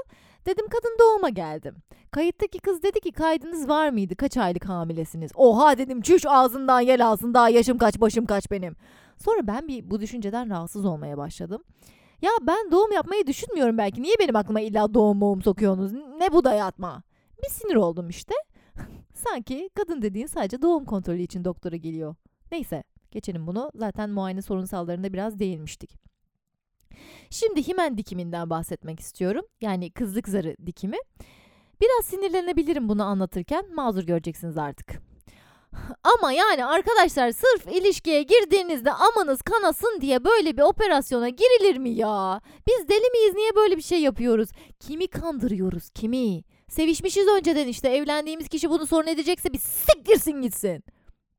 [0.46, 1.76] Dedim kadın doğuma geldim.
[2.10, 4.16] Kayıttaki kız dedi ki kaydınız var mıydı?
[4.16, 5.30] Kaç aylık hamilesiniz?
[5.34, 8.76] Oha dedim çüş ağzından yel alsın daha yaşım kaç başım kaç benim.
[9.16, 11.64] Sonra ben bir bu düşünceden rahatsız olmaya başladım.
[12.22, 14.02] Ya ben doğum yapmayı düşünmüyorum belki.
[14.02, 15.92] Niye benim aklıma illa doğum doğum sokuyorsunuz?
[15.92, 17.02] Ne bu dayatma?
[17.42, 18.34] Bir sinir oldum işte.
[19.14, 22.14] Sanki kadın dediğin sadece doğum kontrolü için doktora geliyor.
[22.52, 23.70] Neyse geçelim bunu.
[23.74, 25.98] Zaten muayene sorunsallarında biraz değinmiştik.
[27.30, 29.44] Şimdi himen dikiminden bahsetmek istiyorum.
[29.60, 30.96] Yani kızlık zarı dikimi.
[31.80, 33.74] Biraz sinirlenebilirim bunu anlatırken.
[33.74, 35.02] Mazur göreceksiniz artık.
[36.04, 42.40] Ama yani arkadaşlar sırf ilişkiye girdiğinizde amanız kanasın diye böyle bir operasyona girilir mi ya?
[42.66, 44.48] Biz deli miyiz niye böyle bir şey yapıyoruz?
[44.80, 46.42] Kimi kandırıyoruz kimi?
[46.68, 50.84] Sevişmişiz önceden işte evlendiğimiz kişi bunu sorun edecekse bir siktirsin gitsin.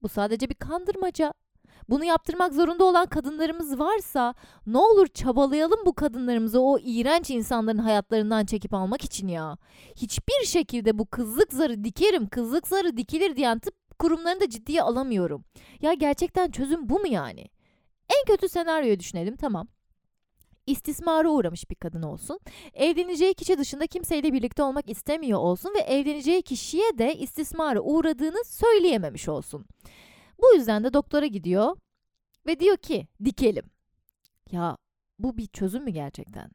[0.02, 1.34] Bu sadece bir kandırmaca.
[1.90, 4.34] Bunu yaptırmak zorunda olan kadınlarımız varsa
[4.68, 9.58] ne olur çabalayalım bu kadınlarımızı o iğrenç insanların hayatlarından çekip almak için ya.
[9.96, 15.46] Hiçbir şekilde bu kızlık zarı dikerim, kızlık zarı dikilir diyen tıp kurumlarını da ciddiye alamıyorum.
[15.82, 17.46] Ya gerçekten çözüm bu mu yani?
[18.10, 19.68] En kötü senaryoyu düşünelim tamam.
[20.68, 22.40] İstismara uğramış bir kadın olsun.
[22.74, 29.30] Evleneceği kişi dışında kimseyle birlikte olmak istemiyor olsun ve evleneceği kişiye de istismara uğradığını söyleyememiş
[29.30, 29.66] olsun.
[30.46, 31.78] Bu yüzden de doktora gidiyor
[32.48, 33.66] ve diyor ki dikelim.
[34.52, 34.78] Ya
[35.20, 36.52] bu bir çözüm mü gerçekten?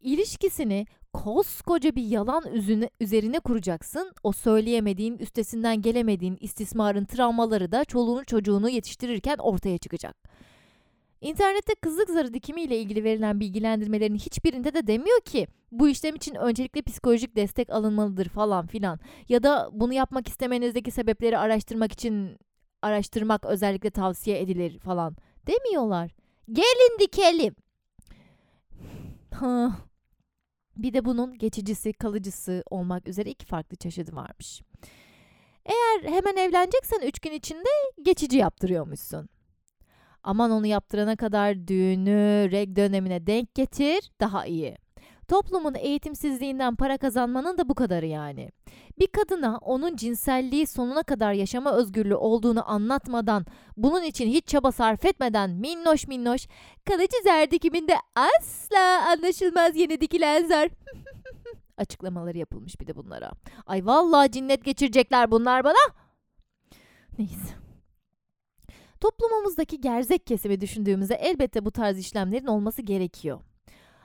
[0.00, 4.12] İlişkisini koskoca bir yalan üzerine, üzerine kuracaksın.
[4.22, 10.16] O söyleyemediğin, üstesinden gelemediğin istismarın travmaları da çoluğunu çocuğunu yetiştirirken ortaya çıkacak.
[11.20, 16.34] İnternette kızlık zarı dikimi ile ilgili verilen bilgilendirmelerin hiçbirinde de demiyor ki bu işlem için
[16.34, 19.00] öncelikle psikolojik destek alınmalıdır falan filan.
[19.28, 22.38] Ya da bunu yapmak istemenizdeki sebepleri araştırmak için
[22.82, 25.16] araştırmak özellikle tavsiye edilir falan
[25.46, 26.10] demiyorlar.
[26.52, 27.54] Gelin dikelim.
[30.76, 34.62] bir de bunun geçicisi, kalıcısı olmak üzere iki farklı çeşidi varmış.
[35.64, 37.68] Eğer hemen evleneceksen üç gün içinde
[38.02, 39.28] geçici yaptırıyormuşsun.
[40.22, 44.81] Aman onu yaptırana kadar düğünü, reg dönemine denk getir, daha iyi.
[45.32, 48.50] Toplumun eğitimsizliğinden para kazanmanın da bu kadarı yani.
[48.98, 55.04] Bir kadına onun cinselliği sonuna kadar yaşama özgürlüğü olduğunu anlatmadan, bunun için hiç çaba sarf
[55.04, 56.46] etmeden minnoş minnoş
[56.84, 60.68] kalıcı zar dikiminde asla anlaşılmaz yeni dikilen zar
[61.76, 63.32] açıklamaları yapılmış bir de bunlara.
[63.66, 65.94] Ay vallahi cinnet geçirecekler bunlar bana.
[67.18, 67.54] Neyse.
[69.00, 73.40] Toplumumuzdaki gerzek kesimi düşündüğümüzde elbette bu tarz işlemlerin olması gerekiyor.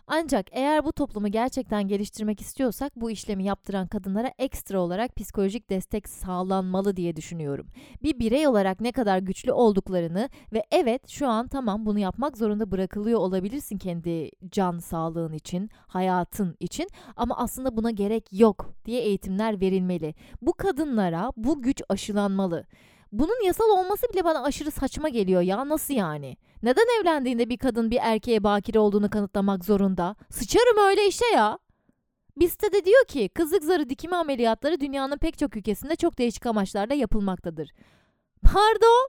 [0.10, 6.10] Ancak eğer bu toplumu gerçekten geliştirmek istiyorsak bu işlemi yaptıran kadınlara ekstra olarak psikolojik destek
[6.10, 7.68] sağlanmalı diye düşünüyorum.
[8.04, 12.72] Bir birey olarak ne kadar güçlü olduklarını ve evet şu an tamam bunu yapmak zorunda
[12.72, 19.62] bırakılıyor olabilirsin kendi can sağlığın için, hayatın için ama aslında buna gerek yok diye eğitimler
[19.62, 20.16] verilmeli.
[20.42, 22.66] Bu kadınlara bu güç aşılanmalı.
[23.12, 26.38] Bunun yasal olması bile bana aşırı saçma geliyor ya nasıl yani?
[26.64, 30.16] Neden evlendiğinde bir kadın bir erkeğe bakire olduğunu kanıtlamak zorunda?
[30.30, 31.60] Sıçarım öyle işe ya.
[32.38, 36.94] Biste de diyor ki kızlık zarı dikimi ameliyatları dünyanın pek çok ülkesinde çok değişik amaçlarla
[36.94, 37.72] yapılmaktadır.
[38.44, 39.08] Pardon?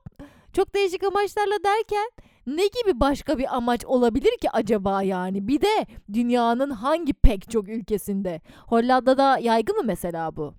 [0.53, 2.11] Çok değişik amaçlarla derken
[2.47, 5.49] ne gibi başka bir amaç olabilir ki acaba yani?
[5.49, 8.41] Bir de dünyanın hangi pek çok ülkesinde?
[8.67, 10.55] Hollanda'da yaygın mı mesela bu?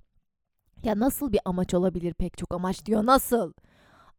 [0.84, 3.54] Ya nasıl bir amaç olabilir pek çok amaç diyor nasıl?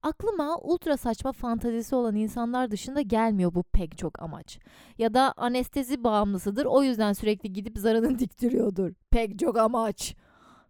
[0.02, 4.58] Aklıma ultra saçma fantazisi olan insanlar dışında gelmiyor bu pek çok amaç.
[4.98, 8.92] Ya da anestezi bağımlısıdır o yüzden sürekli gidip zarını diktiriyordur.
[9.10, 10.14] Pek çok amaç.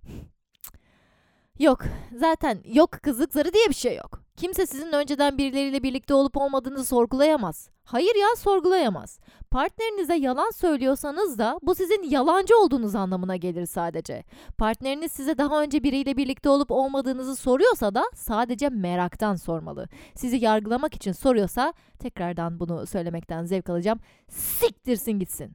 [1.59, 1.85] yok
[2.19, 4.21] zaten yok kızlık zarı diye bir şey yok.
[4.37, 7.71] Kimse sizin önceden birileriyle birlikte olup olmadığınızı sorgulayamaz.
[7.85, 9.19] Hayır ya sorgulayamaz.
[9.51, 14.25] Partnerinize yalan söylüyorsanız da bu sizin yalancı olduğunuz anlamına gelir sadece.
[14.59, 19.89] Partneriniz size daha önce biriyle birlikte olup olmadığınızı soruyorsa da sadece meraktan sormalı.
[20.15, 24.01] Sizi yargılamak için soruyorsa tekrardan bunu söylemekten zevk alacağım.
[24.29, 25.53] Siktirsin gitsin.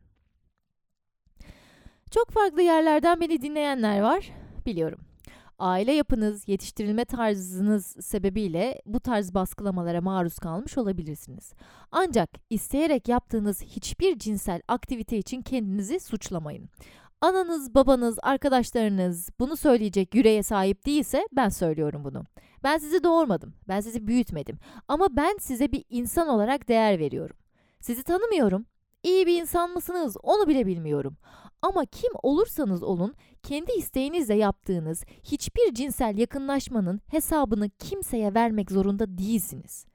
[2.12, 4.32] Çok farklı yerlerden beni dinleyenler var.
[4.66, 5.15] Biliyorum
[5.60, 11.54] aile yapınız, yetiştirilme tarzınız sebebiyle bu tarz baskılamalara maruz kalmış olabilirsiniz.
[11.92, 16.70] Ancak isteyerek yaptığınız hiçbir cinsel aktivite için kendinizi suçlamayın.
[17.22, 22.24] Ananız, babanız, arkadaşlarınız bunu söyleyecek yüreğe sahip değilse ben söylüyorum bunu.
[22.64, 27.36] Ben sizi doğurmadım, ben sizi büyütmedim ama ben size bir insan olarak değer veriyorum.
[27.80, 28.66] Sizi tanımıyorum,
[29.04, 31.18] iyi bir insan mısınız onu bile bilmiyorum.
[31.66, 39.86] Ama kim olursanız olun kendi isteğinizle yaptığınız hiçbir cinsel yakınlaşmanın hesabını kimseye vermek zorunda değilsiniz.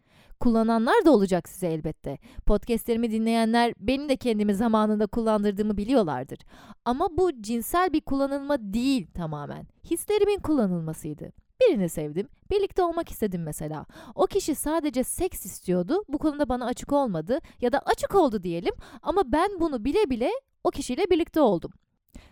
[0.40, 2.18] Kullananlar da olacak size elbette.
[2.46, 6.38] Podcastlerimi dinleyenler benim de kendimi zamanında kullandırdığımı biliyorlardır.
[6.84, 9.66] Ama bu cinsel bir kullanılma değil tamamen.
[9.90, 11.32] Hislerimin kullanılmasıydı.
[11.60, 13.86] Birini sevdim, birlikte olmak istedim mesela.
[14.14, 18.74] O kişi sadece seks istiyordu, bu konuda bana açık olmadı ya da açık oldu diyelim
[19.02, 20.30] ama ben bunu bile bile
[20.64, 21.72] o kişiyle birlikte oldum.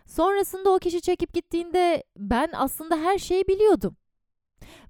[0.06, 3.96] Sonrasında o kişi çekip gittiğinde ben aslında her şeyi biliyordum.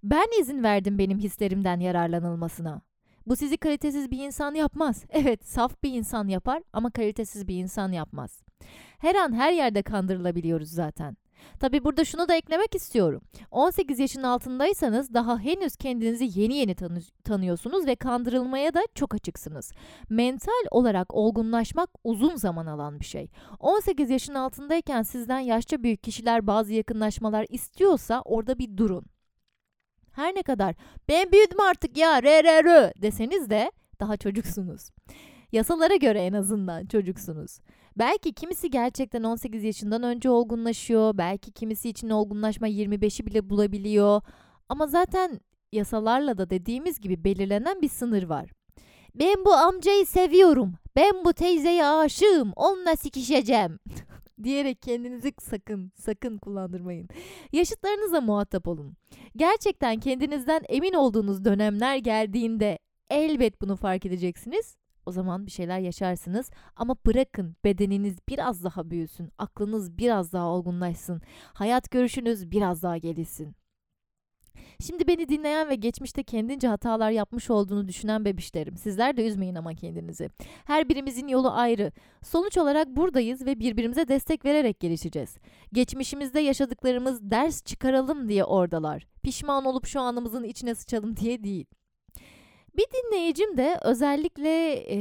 [0.03, 2.83] Ben izin verdim benim hislerimden yararlanılmasına.
[3.27, 5.05] Bu sizi kalitesiz bir insan yapmaz.
[5.11, 8.43] Evet, saf bir insan yapar ama kalitesiz bir insan yapmaz.
[8.99, 11.17] Her an her yerde kandırılabiliyoruz zaten.
[11.61, 13.23] Tabi burada şunu da eklemek istiyorum.
[13.51, 19.73] 18 yaşın altındaysanız daha henüz kendinizi yeni yeni tanı tanıyorsunuz ve kandırılmaya da çok açıksınız.
[20.09, 23.31] Mental olarak olgunlaşmak uzun zaman alan bir şey.
[23.61, 29.05] 18 yaşın altındayken sizden yaşça büyük kişiler bazı yakınlaşmalar istiyorsa orada bir durun.
[30.13, 30.75] Her ne kadar
[31.09, 34.91] ben büyüdüm artık ya re re re deseniz de daha çocuksunuz.
[35.53, 37.59] Yasalara göre en azından çocuksunuz.
[37.99, 41.19] Belki kimisi gerçekten 18 yaşından önce olgunlaşıyor.
[41.19, 44.23] Belki kimisi için olgunlaşma 25'i bile bulabiliyor.
[44.69, 45.41] Ama zaten
[45.73, 48.51] yasalarla da dediğimiz gibi belirlenen bir sınır var.
[49.15, 50.75] Ben bu amcayı seviyorum.
[50.97, 52.53] Ben bu teyzeye aşığım.
[52.57, 53.79] Onunla sikişeceğim.
[54.43, 57.09] diyerek kendinizi sakın sakın kullandırmayın.
[57.53, 58.97] Yaşıtlarınızla muhatap olun.
[59.37, 62.79] Gerçekten kendinizden emin olduğunuz dönemler geldiğinde
[63.11, 64.77] elbet bunu fark edeceksiniz
[65.09, 66.51] o zaman bir şeyler yaşarsınız.
[66.77, 71.23] Ama bırakın bedeniniz biraz daha büyüsün, aklınız biraz daha olgunlaşsın,
[71.55, 73.55] hayat görüşünüz biraz daha gelişsin.
[74.87, 78.77] Şimdi beni dinleyen ve geçmişte kendince hatalar yapmış olduğunu düşünen bebişlerim.
[78.77, 80.31] Sizler de üzmeyin ama kendinizi.
[80.65, 81.93] Her birimizin yolu ayrı.
[82.23, 85.37] Sonuç olarak buradayız ve birbirimize destek vererek gelişeceğiz.
[85.73, 89.07] Geçmişimizde yaşadıklarımız ders çıkaralım diye oradalar.
[89.23, 91.67] Pişman olup şu anımızın içine sıçalım diye değil.
[92.79, 94.99] Bir dinleyicim de özellikle e,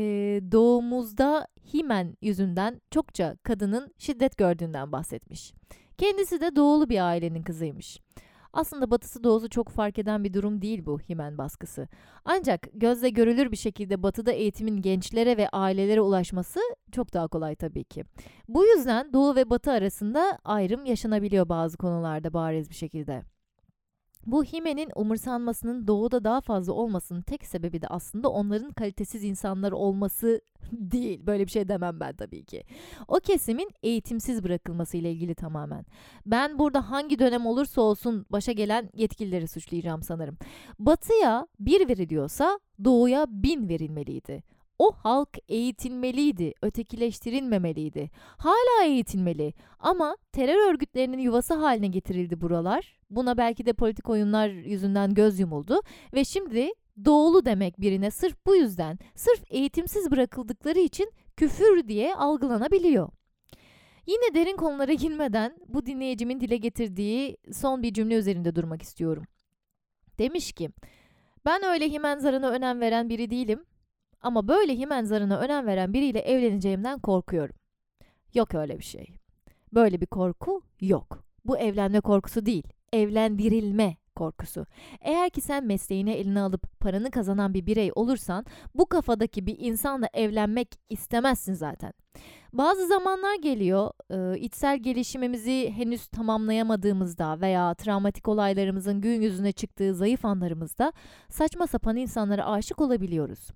[0.52, 5.54] doğumuzda himen yüzünden çokça kadının şiddet gördüğünden bahsetmiş.
[5.98, 8.00] Kendisi de doğulu bir ailenin kızıymış.
[8.54, 11.88] Aslında batısı doğusu çok fark eden bir durum değil bu himen baskısı.
[12.26, 16.60] Ancak gözle görülür bir şekilde batıda eğitimin gençlere ve ailelere ulaşması
[16.92, 18.04] çok daha kolay tabii ki.
[18.48, 23.37] Bu yüzden doğu ve batı arasında ayrım yaşanabiliyor bazı konularda bariz bir şekilde.
[24.28, 30.42] Bu himenin umursanmasının doğuda daha fazla olmasının tek sebebi de aslında onların kalitesiz insanlar olması
[30.72, 31.28] değil.
[31.28, 32.64] Böyle bir şey demem ben tabii ki.
[33.08, 35.86] O kesimin eğitimsiz bırakılması ile ilgili tamamen.
[36.26, 40.38] Ben burada hangi dönem olursa olsun başa gelen yetkilileri suçlayacağım sanırım.
[40.80, 44.44] Batıya bir veriliyorsa doğuya bin verilmeliydi.
[44.80, 48.10] O halk eğitilmeliydi, ötekileştirilmemeliydi.
[48.38, 53.00] Hala eğitilmeli ama terör örgütlerinin yuvası haline getirildi buralar.
[53.10, 55.82] Buna belki de politik oyunlar yüzünden göz yumuldu
[56.14, 56.72] ve şimdi
[57.06, 63.10] doğulu demek birine sırf bu yüzden, sırf eğitimsiz bırakıldıkları için küfür diye algılanabiliyor.
[64.06, 69.24] Yine derin konulara girmeden bu dinleyicimin dile getirdiği son bir cümle üzerinde durmak istiyorum.
[70.20, 70.70] Demiş ki,
[71.46, 73.66] ben öyle himenzarına önem veren biri değilim
[74.22, 77.56] ama böyle himen zarına önem veren biriyle evleneceğimden korkuyorum.
[78.34, 79.08] Yok öyle bir şey.
[79.74, 81.24] Böyle bir korku yok.
[81.46, 84.66] Bu evlenme korkusu değil, evlendirilme korkusu.
[85.02, 90.10] Eğer ki sen mesleğini eline alıp paranı kazanan bir birey olursan bu kafadaki bir insanla
[90.14, 91.94] evlenmek istemezsin zaten.
[92.54, 93.92] Bazı zamanlar geliyor
[94.36, 100.94] içsel gelişimimizi henüz tamamlayamadığımızda veya travmatik olaylarımızın gün yüzüne çıktığı zayıf anlarımızda
[101.30, 103.48] saçma sapan insanlara aşık olabiliyoruz.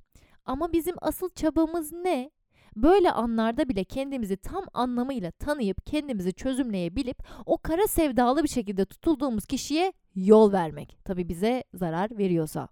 [0.46, 2.32] Ama bizim asıl çabamız ne?
[2.76, 9.46] Böyle anlarda bile kendimizi tam anlamıyla tanıyıp kendimizi çözümleyebilip o kara sevdalı bir şekilde tutulduğumuz
[9.46, 10.98] kişiye yol vermek.
[11.06, 12.68] Tabi bize zarar veriyorsa.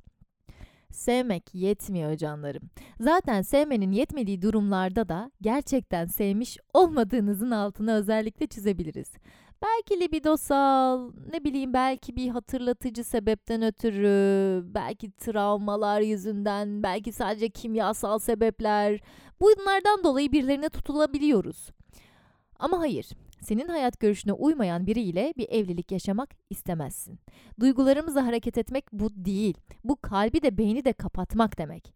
[0.91, 2.69] Sevmek yetmiyor canlarım.
[2.99, 9.13] Zaten sevmenin yetmediği durumlarda da gerçekten sevmiş olmadığınızın altını özellikle çizebiliriz.
[9.61, 18.19] Belki libidosal, ne bileyim belki bir hatırlatıcı sebepten ötürü, belki travmalar yüzünden, belki sadece kimyasal
[18.19, 18.99] sebepler.
[19.41, 21.69] Bunlardan dolayı birilerine tutulabiliyoruz.
[22.59, 23.09] Ama hayır,
[23.41, 27.19] senin hayat görüşüne uymayan biriyle bir evlilik yaşamak istemezsin.
[27.59, 29.57] Duygularımızla hareket etmek bu değil.
[29.83, 31.93] Bu kalbi de beyni de kapatmak demek.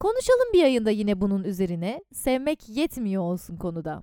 [0.00, 2.04] Konuşalım bir yayında yine bunun üzerine.
[2.12, 4.02] Sevmek yetmiyor olsun konuda.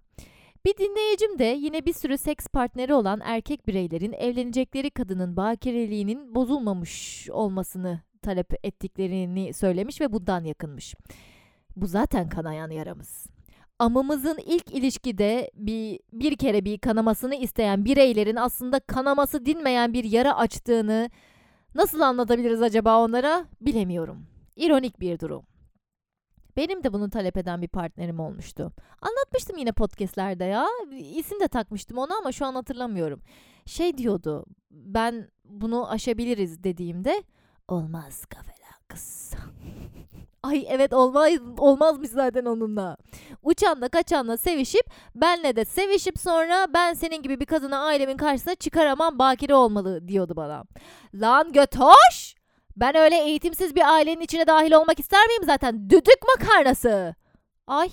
[0.68, 7.28] Bir dinleyicim de yine bir sürü seks partneri olan erkek bireylerin evlenecekleri kadının bakireliğinin bozulmamış
[7.32, 10.96] olmasını talep ettiklerini söylemiş ve bundan yakınmış.
[11.76, 13.28] Bu zaten kanayan yaramız.
[13.80, 20.38] amımızın ilk ilişkide bir bir kere bir kanamasını isteyen bireylerin aslında kanaması dinmeyen bir yara
[20.38, 21.10] açtığını
[21.76, 24.26] nasıl anlatabiliriz acaba onlara bilemiyorum.
[24.56, 25.44] İronik bir durum.
[26.58, 28.72] Benim de bunu talep eden bir partnerim olmuştu.
[29.02, 30.68] Anlatmıştım yine podcastlerde ya.
[31.00, 33.22] İsim de takmıştım ona ama şu an hatırlamıyorum.
[33.66, 34.46] Şey diyordu.
[34.72, 37.24] Ben bunu aşabiliriz dediğimde
[37.68, 39.34] olmaz kafela kız.
[40.44, 42.98] Ay evet olmaz olmazmış zaten onunla.
[43.44, 44.86] Uçanla kaçanla sevişip
[45.16, 50.36] benle de sevişip sonra ben senin gibi bir kadını ailemin karşısına çıkaramam bakire olmalı diyordu
[50.36, 50.64] bana.
[51.14, 52.37] Lan götoş!
[52.78, 55.90] Ben öyle eğitimsiz bir ailenin içine dahil olmak ister miyim zaten?
[55.90, 57.16] Düdük makarnası.
[57.68, 57.90] Ay.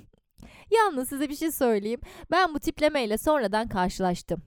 [0.70, 2.00] Yalnız size bir şey söyleyeyim.
[2.30, 4.42] Ben bu tiplemeyle sonradan karşılaştım.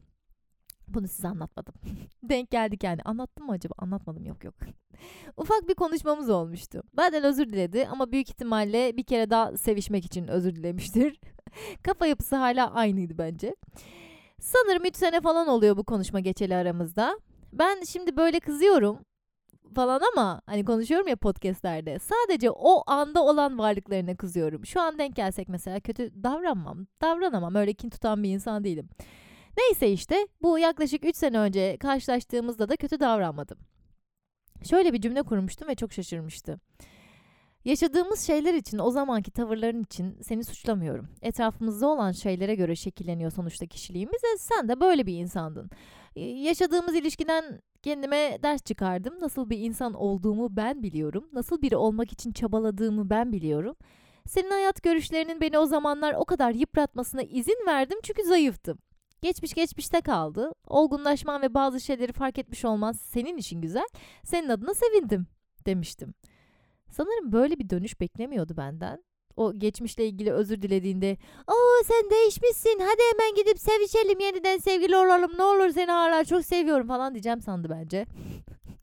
[0.88, 1.74] Bunu size anlatmadım.
[2.24, 3.02] Denk geldik yani.
[3.06, 3.74] Anlattım mı acaba?
[3.78, 4.56] Anlatmadım yok yok.
[5.38, 6.84] Ufak bir konuşmamız olmuştu.
[6.98, 11.20] Benden özür diledi ama büyük ihtimalle bir kere daha sevişmek için özür dilemiştir.
[11.84, 13.56] Kafa yapısı hala aynıydı bence.
[14.40, 17.20] Sanırım 3 sene falan oluyor bu konuşma geçeli aramızda.
[17.54, 19.00] Ben şimdi böyle kızıyorum
[19.76, 22.00] falan ama hani konuşuyorum ya podcastlerde.
[22.00, 24.66] Sadece o anda olan varlıklarına kızıyorum.
[24.66, 26.88] Şu an denk gelsek mesela kötü davranmam.
[27.02, 27.56] Davranamam.
[27.56, 28.90] Öyle kin tutan bir insan değilim.
[29.58, 33.58] Neyse işte bu yaklaşık 3 sene önce karşılaştığımızda da kötü davranmadım.
[34.64, 36.60] Şöyle bir cümle kurmuştum ve çok şaşırmıştı.
[37.66, 41.08] Yaşadığımız şeyler için, o zamanki tavırların için seni suçlamıyorum.
[41.22, 45.70] Etrafımızda olan şeylere göre şekilleniyor sonuçta kişiliğimiz ve sen de böyle bir insandın.
[46.16, 49.20] Yaşadığımız ilişkiden kendime ders çıkardım.
[49.20, 51.30] Nasıl bir insan olduğumu ben biliyorum.
[51.34, 53.76] Nasıl biri olmak için çabaladığımı ben biliyorum.
[54.28, 58.78] Senin hayat görüşlerinin beni o zamanlar o kadar yıpratmasına izin verdim çünkü zayıftım.
[59.22, 60.52] Geçmiş geçmişte kaldı.
[60.68, 63.88] Olgunlaşman ve bazı şeyleri fark etmiş olman senin için güzel.
[64.24, 65.28] Senin adına sevindim
[65.66, 66.14] demiştim.
[66.98, 69.04] Sanırım böyle bir dönüş beklemiyordu benden.
[69.36, 71.18] O geçmişle ilgili özür dilediğinde
[71.48, 76.46] ''Oo sen değişmişsin hadi hemen gidip sevişelim yeniden sevgili olalım ne olur seni hala çok
[76.46, 78.06] seviyorum'' falan diyeceğim sandı bence.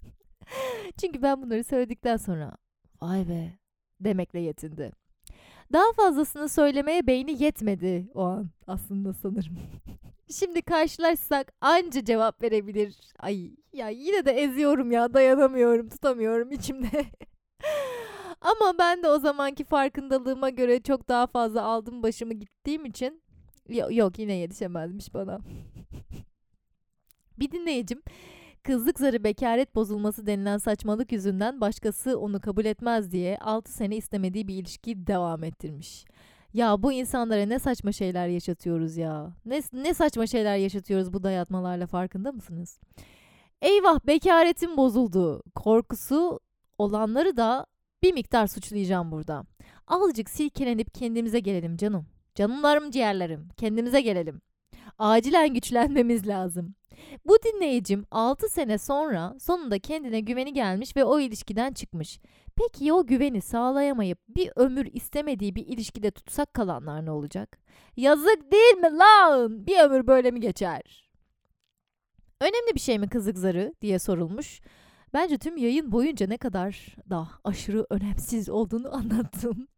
[1.00, 2.56] Çünkü ben bunları söyledikten sonra
[3.02, 3.58] ''Vay be''
[4.00, 4.92] demekle yetindi.
[5.72, 9.58] Daha fazlasını söylemeye beyni yetmedi o an aslında sanırım.
[10.30, 12.96] Şimdi karşılaşsak anca cevap verebilir.
[13.18, 17.04] Ay ya yine de eziyorum ya dayanamıyorum tutamıyorum içimde.
[18.42, 23.22] Ama ben de o zamanki farkındalığıma göre çok daha fazla aldım başımı gittiğim için
[23.90, 25.38] yok yine yetişemezmiş bana.
[27.38, 28.02] bir dinleyicim
[28.62, 34.48] kızlık zarı bekaret bozulması denilen saçmalık yüzünden başkası onu kabul etmez diye 6 sene istemediği
[34.48, 36.04] bir ilişkiyi devam ettirmiş.
[36.54, 39.32] Ya bu insanlara ne saçma şeyler yaşatıyoruz ya.
[39.44, 42.80] Ne, ne saçma şeyler yaşatıyoruz bu dayatmalarla farkında mısınız?
[43.62, 45.42] Eyvah bekaretim bozuldu.
[45.54, 46.40] Korkusu
[46.78, 47.66] olanları da
[48.02, 49.44] bir miktar suçlayacağım burada.
[49.86, 52.06] Azıcık silkelenip kendimize gelelim canım.
[52.34, 53.48] Canımlarım ciğerlerim.
[53.56, 54.40] Kendimize gelelim.
[54.98, 56.74] Acilen güçlenmemiz lazım.
[57.26, 62.20] Bu dinleyicim 6 sene sonra sonunda kendine güveni gelmiş ve o ilişkiden çıkmış.
[62.56, 67.58] Peki o güveni sağlayamayıp bir ömür istemediği bir ilişkide tutsak kalanlar ne olacak?
[67.96, 69.66] Yazık değil mi lan?
[69.66, 71.10] Bir ömür böyle mi geçer?
[72.40, 74.60] Önemli bir şey mi kızık zarı diye sorulmuş.
[75.14, 79.68] Bence tüm yayın boyunca ne kadar da aşırı önemsiz olduğunu anlattım.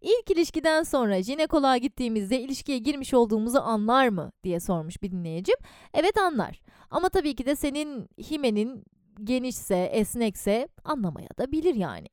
[0.00, 5.56] İlk ilişkiden sonra jinekoloğa gittiğimizde ilişkiye girmiş olduğumuzu anlar mı diye sormuş bir dinleyicim.
[5.94, 6.60] Evet anlar.
[6.90, 8.84] Ama tabii ki de senin himenin
[9.24, 12.08] genişse, esnekse anlamaya da bilir yani.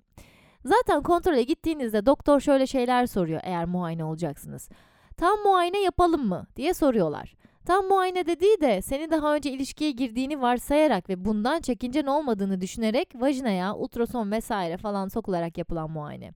[0.65, 4.69] Zaten kontrole gittiğinizde doktor şöyle şeyler soruyor eğer muayene olacaksınız.
[5.17, 7.35] Tam muayene yapalım mı diye soruyorlar.
[7.67, 13.09] Tam muayene dediği de seni daha önce ilişkiye girdiğini varsayarak ve bundan çekincen olmadığını düşünerek
[13.15, 16.31] vajinaya, ultrason vesaire falan sokularak yapılan muayene.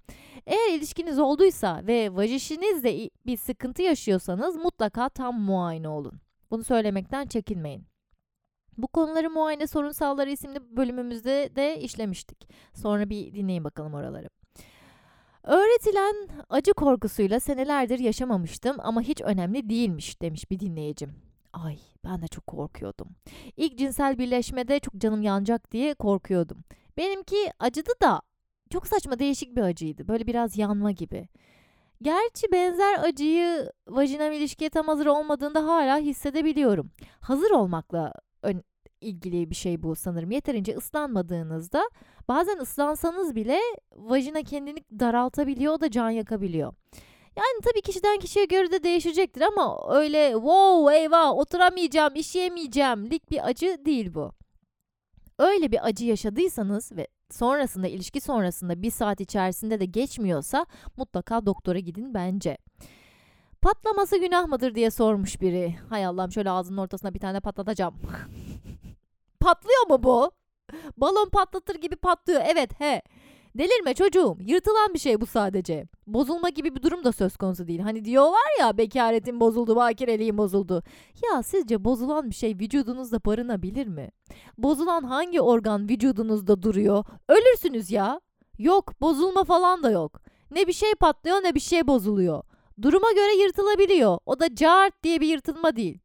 [0.46, 6.22] Eğer ilişkiniz olduysa ve vajişinizde bir sıkıntı yaşıyorsanız mutlaka tam muayene olun.
[6.52, 7.86] Bunu söylemekten çekinmeyin.
[8.78, 12.50] Bu konuları muayene sorunsalları isimli bölümümüzde de işlemiştik.
[12.74, 14.30] Sonra bir dinleyin bakalım oraları.
[15.44, 21.16] Öğretilen acı korkusuyla senelerdir yaşamamıştım ama hiç önemli değilmiş demiş bir dinleyicim.
[21.54, 23.08] Ay ben de çok korkuyordum.
[23.58, 26.64] İlk cinsel birleşmede çok canım yanacak diye korkuyordum.
[26.98, 28.22] Benimki acıdı da
[28.70, 30.08] çok saçma değişik bir acıydı.
[30.08, 31.28] Böyle biraz yanma gibi.
[32.02, 36.92] Gerçi benzer acıyı vajinal ilişkiye tam hazır olmadığında hala hissedebiliyorum.
[37.20, 38.14] Hazır olmakla
[39.02, 40.32] ilgili bir şey bu sanırım.
[40.32, 41.90] Yeterince ıslanmadığınızda
[42.28, 43.60] bazen ıslansanız bile
[43.96, 46.74] vajina kendini daraltabiliyor, o da can yakabiliyor.
[47.36, 53.48] Yani tabii kişiden kişiye göre de değişecektir ama öyle wow eyvah oturamayacağım, işeyemeyeceğim lik bir
[53.48, 54.32] acı değil bu.
[55.40, 60.66] Öyle bir acı yaşadıysanız ve sonrasında ilişki sonrasında bir saat içerisinde de geçmiyorsa
[60.98, 62.58] mutlaka doktora gidin bence.
[63.62, 65.76] Patlaması günah mıdır diye sormuş biri.
[65.90, 67.96] Hay Allah'ım şöyle ağzının ortasına bir tane patlatacağım.
[69.42, 70.32] Patlıyor mu bu?
[70.98, 72.42] Balon patlatır gibi patlıyor.
[72.46, 73.02] Evet he.
[73.56, 74.38] Delirme çocuğum.
[74.40, 75.88] Yırtılan bir şey bu sadece.
[76.08, 77.80] Bozulma gibi bir durum da söz konusu değil.
[77.80, 80.84] Hani diyorlar ya bekaretin bozuldu, bakireliğin bozuldu.
[81.24, 84.12] Ya sizce bozulan bir şey vücudunuzda barınabilir mi?
[84.58, 87.06] Bozulan hangi organ vücudunuzda duruyor?
[87.30, 88.22] Ölürsünüz ya.
[88.58, 90.22] Yok, bozulma falan da yok.
[90.52, 92.44] Ne bir şey patlıyor ne bir şey bozuluyor.
[92.82, 94.20] Duruma göre yırtılabiliyor.
[94.26, 96.00] O da cart diye bir yırtılma değil.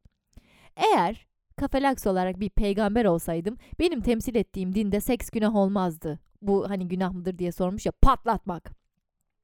[0.75, 1.26] Eğer
[1.57, 6.19] kafelaks olarak bir peygamber olsaydım benim temsil ettiğim dinde seks günah olmazdı.
[6.41, 8.71] Bu hani günah mıdır diye sormuş ya patlatmak.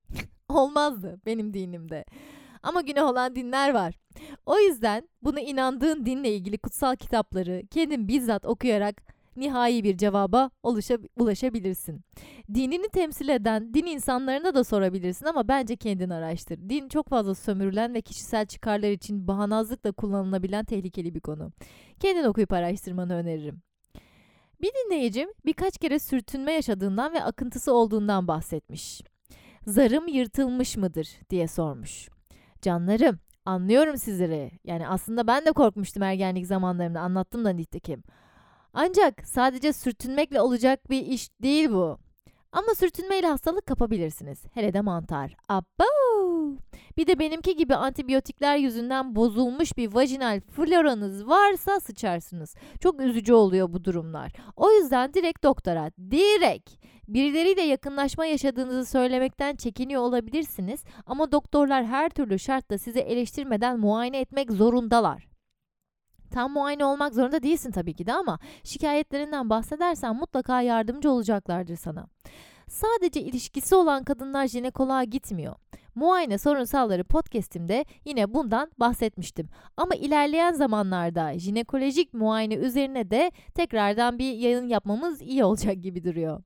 [0.50, 2.06] olmazdı benim dinimde.
[2.64, 3.96] Ama günah olan dinler var.
[4.46, 10.50] O yüzden bunu inandığın dinle ilgili kutsal kitapları kendin bizzat okuyarak nihai bir cevaba
[11.16, 12.02] ulaşabilirsin.
[12.54, 16.70] Dinini temsil eden din insanlarına da sorabilirsin ama bence kendin araştır.
[16.70, 21.52] Din çok fazla sömürülen ve kişisel çıkarlar için bahanazlıkla kullanılabilen tehlikeli bir konu.
[22.00, 23.62] Kendin okuyup araştırmanı öneririm.
[24.62, 29.02] Bir dinleyicim birkaç kere sürtünme yaşadığından ve akıntısı olduğundan bahsetmiş.
[29.68, 32.10] Zarım yırtılmış mıdır diye sormuş.
[32.62, 34.52] Canlarım anlıyorum sizleri.
[34.64, 38.04] Yani aslında ben de korkmuştum ergenlik zamanlarımda anlattım da nitekim.
[38.74, 41.98] Ancak sadece sürtünmekle olacak bir iş değil bu.
[42.52, 44.44] Ama sürtünmeyle hastalık kapabilirsiniz.
[44.54, 45.36] Hele de mantar.
[45.50, 45.86] Abba!
[46.98, 52.56] Bir de benimki gibi antibiyotikler yüzünden bozulmuş bir vajinal floranız varsa sıçarsınız.
[52.80, 54.32] Çok üzücü oluyor bu durumlar.
[54.56, 56.70] O yüzden direkt doktora, direkt.
[57.08, 64.52] Birileriyle yakınlaşma yaşadığınızı söylemekten çekiniyor olabilirsiniz ama doktorlar her türlü şartta sizi eleştirmeden muayene etmek
[64.52, 65.33] zorundalar.
[66.34, 72.08] Tam muayene olmak zorunda değilsin tabii ki de ama şikayetlerinden bahsedersen mutlaka yardımcı olacaklardır sana.
[72.68, 75.56] Sadece ilişkisi olan kadınlar jinekoloğa gitmiyor.
[75.96, 79.50] Muayene sorunsalları podcast'imde yine bundan bahsetmiştim.
[79.78, 86.44] Ama ilerleyen zamanlarda jinekolojik muayene üzerine de tekrardan bir yayın yapmamız iyi olacak gibi duruyor.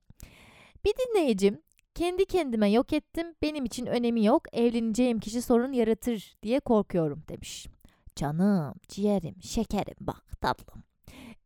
[0.85, 1.61] Bir dinleyicim
[1.95, 7.67] kendi kendime yok ettim benim için önemi yok evleneceğim kişi sorun yaratır diye korkuyorum demiş.
[8.17, 10.83] Canım, ciğerim, şekerim bak tatlım.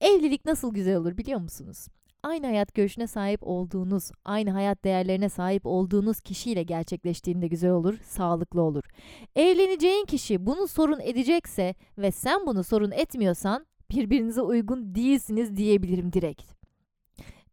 [0.02, 1.88] Evlilik nasıl güzel olur biliyor musunuz?
[2.24, 8.62] Aynı hayat görüşüne sahip olduğunuz, aynı hayat değerlerine sahip olduğunuz kişiyle gerçekleştiğinde güzel olur, sağlıklı
[8.62, 8.84] olur.
[9.36, 16.52] Evleneceğin kişi bunu sorun edecekse ve sen bunu sorun etmiyorsan birbirinize uygun değilsiniz diyebilirim direkt.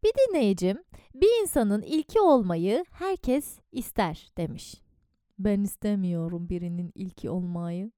[0.04, 0.78] Bir dinleyicim,
[1.14, 4.74] bir insanın ilki olmayı herkes ister demiş.
[5.38, 7.90] Ben istemiyorum birinin ilki olmayı.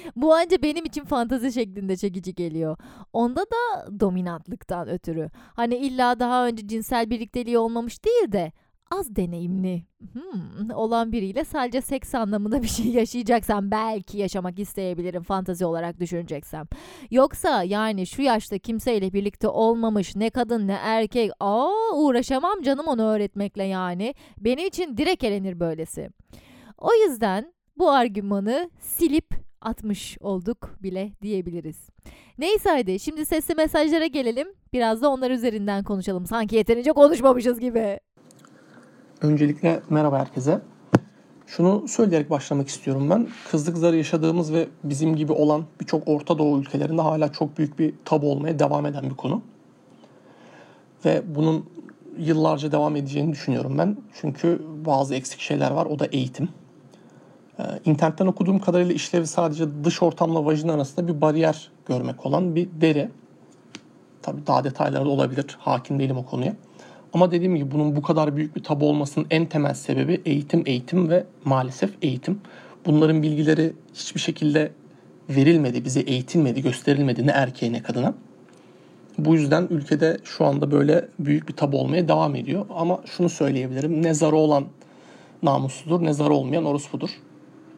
[0.16, 2.76] Bu anca benim için fantazi şeklinde çekici geliyor.
[3.12, 5.30] Onda da dominantlıktan ötürü.
[5.54, 8.52] Hani illa daha önce cinsel birlikteliği olmamış değil de
[8.90, 9.82] az deneyimli
[10.12, 16.64] hmm, olan biriyle sadece seks anlamında bir şey yaşayacaksam belki yaşamak isteyebilirim fantazi olarak düşüneceksem.
[17.10, 23.02] Yoksa yani şu yaşta kimseyle birlikte olmamış ne kadın ne erkek aa uğraşamam canım onu
[23.02, 24.14] öğretmekle yani.
[24.38, 26.08] Benim için direkt elenir böylesi.
[26.78, 31.76] O yüzden bu argümanı silip atmış olduk bile diyebiliriz.
[32.38, 34.48] Neyse hadi şimdi sesli mesajlara gelelim.
[34.72, 36.26] Biraz da onlar üzerinden konuşalım.
[36.26, 38.00] Sanki yeterince konuşmamışız gibi.
[39.22, 40.60] Öncelikle merhaba herkese.
[41.46, 43.28] Şunu söyleyerek başlamak istiyorum ben.
[43.50, 47.94] Kızlık zarı yaşadığımız ve bizim gibi olan birçok Orta Doğu ülkelerinde hala çok büyük bir
[48.04, 49.42] tabu olmaya devam eden bir konu.
[51.04, 51.66] Ve bunun
[52.18, 53.96] yıllarca devam edeceğini düşünüyorum ben.
[54.20, 55.86] Çünkü bazı eksik şeyler var.
[55.86, 56.48] O da eğitim.
[57.58, 62.68] Ee, internetten okuduğum kadarıyla işlevi sadece dış ortamla vajin arasında bir bariyer görmek olan bir
[62.80, 63.08] deri.
[64.22, 65.56] Tabii daha detayları olabilir.
[65.58, 66.56] Hakim değilim o konuya.
[67.12, 71.10] Ama dediğim gibi bunun bu kadar büyük bir tabu olmasının en temel sebebi eğitim, eğitim
[71.10, 72.40] ve maalesef eğitim.
[72.86, 74.72] Bunların bilgileri hiçbir şekilde
[75.30, 78.14] verilmedi, bize eğitilmedi, gösterilmedi ne erkeğe ne kadına.
[79.18, 82.66] Bu yüzden ülkede şu anda böyle büyük bir tabu olmaya devam ediyor.
[82.74, 84.02] Ama şunu söyleyebilirim.
[84.02, 84.64] Ne zarı olan
[85.42, 87.10] namusludur, ne zarı olmayan orospudur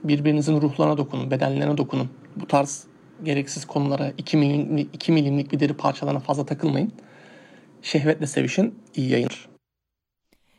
[0.04, 2.10] birbirinizin ruhlarına dokunun, bedenlerine dokunun.
[2.36, 2.86] Bu tarz
[3.22, 6.92] gereksiz konulara 2 milimlik, 2 milimlik bir deri parçalarına fazla takılmayın.
[7.82, 8.74] Şehvetle sevişin.
[8.96, 9.48] İyi yayınlar.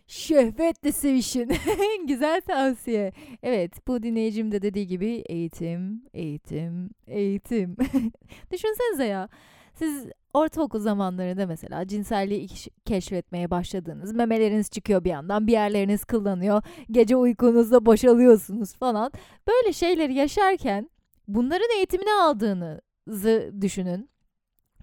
[0.08, 1.52] Şehvetle sevişin.
[2.08, 3.12] Güzel tavsiye.
[3.44, 7.78] Evet bu dinleyicim de dediği gibi eğitim, eğitim, eğitim.
[8.52, 9.30] Düşünsenize ya.
[9.76, 12.48] Siz ortaokul zamanlarında mesela cinselliği
[12.86, 19.12] keşfetmeye başladığınız, memeleriniz çıkıyor bir yandan, bir yerleriniz kıllanıyor, gece uykunuzda boşalıyorsunuz falan.
[19.48, 20.90] Böyle şeyleri yaşarken
[21.28, 24.10] bunların eğitimini aldığınızı düşünün.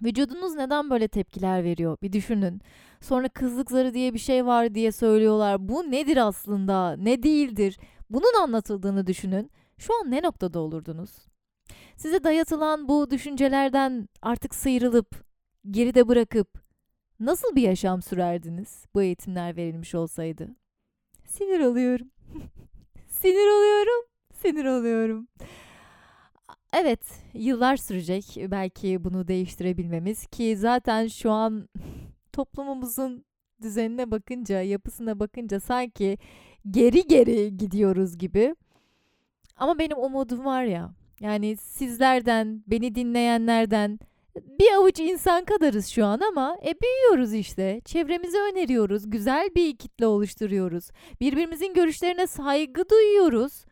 [0.03, 1.97] Vücudunuz neden böyle tepkiler veriyor?
[2.01, 2.61] Bir düşünün.
[3.01, 5.69] Sonra kızlık zarı diye bir şey var diye söylüyorlar.
[5.69, 6.95] Bu nedir aslında?
[6.97, 7.79] Ne değildir?
[8.09, 9.51] Bunun anlatıldığını düşünün.
[9.77, 11.09] Şu an ne noktada olurdunuz?
[11.97, 15.26] Size dayatılan bu düşüncelerden artık sıyrılıp,
[15.71, 16.47] geride bırakıp
[17.19, 20.55] nasıl bir yaşam sürerdiniz bu eğitimler verilmiş olsaydı?
[21.25, 22.07] Sinir oluyorum.
[23.09, 24.05] sinir oluyorum.
[24.33, 25.27] Sinir oluyorum.
[26.73, 26.99] Evet,
[27.33, 31.69] yıllar sürecek belki bunu değiştirebilmemiz ki zaten şu an
[32.31, 33.25] toplumumuzun
[33.61, 36.17] düzenine bakınca, yapısına bakınca sanki
[36.71, 38.55] geri geri gidiyoruz gibi.
[39.55, 40.93] Ama benim umudum var ya.
[41.19, 43.99] Yani sizlerden, beni dinleyenlerden
[44.59, 47.81] bir avuç insan kadarız şu an ama e büyüyoruz işte.
[47.85, 49.09] Çevremize öneriyoruz.
[49.09, 50.89] Güzel bir kitle oluşturuyoruz.
[51.21, 53.65] Birbirimizin görüşlerine saygı duyuyoruz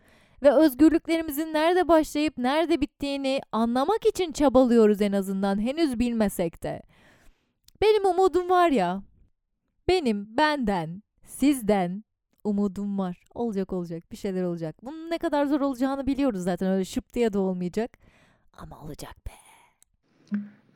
[0.44, 6.82] ve özgürlüklerimizin nerede başlayıp nerede bittiğini anlamak için çabalıyoruz en azından henüz bilmesek de.
[7.82, 9.04] Benim umudum var ya.
[9.88, 12.04] Benim benden, sizden
[12.44, 13.24] umudum var.
[13.34, 14.76] Olacak olacak bir şeyler olacak.
[14.84, 17.98] Bunun ne kadar zor olacağını biliyoruz zaten öyle şıp diye de olmayacak.
[18.54, 19.45] Ama olacak be.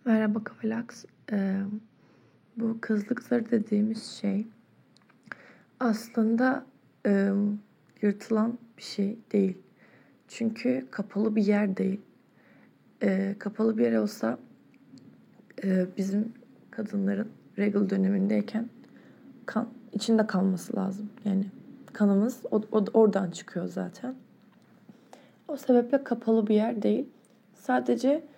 [0.06, 1.06] Merhaba Kavalax.
[1.32, 1.62] Ee,
[2.58, 4.48] bu kızlık zarı dediğimiz şey
[5.80, 6.66] aslında
[7.06, 7.32] e,
[8.02, 9.58] yırtılan bir şey değil.
[10.28, 12.02] Çünkü kapalı bir yer değil.
[13.04, 14.40] E, kapalı bir yer olsa
[15.64, 16.34] e, bizim
[16.72, 18.70] kadınların regal dönemindeyken
[19.46, 21.10] kan içinde kalması lazım.
[21.26, 21.46] Yani
[21.94, 24.16] kanımız o, o, oradan çıkıyor zaten.
[25.48, 27.06] O sebeple kapalı bir yer değil.
[27.56, 28.29] Sadece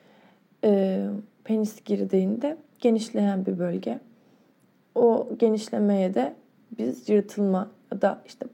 [0.63, 1.07] e,
[1.43, 3.99] penis girdiğinde genişleyen bir bölge.
[4.95, 6.35] O genişlemeye de
[6.77, 8.45] biz yırtılma ya da işte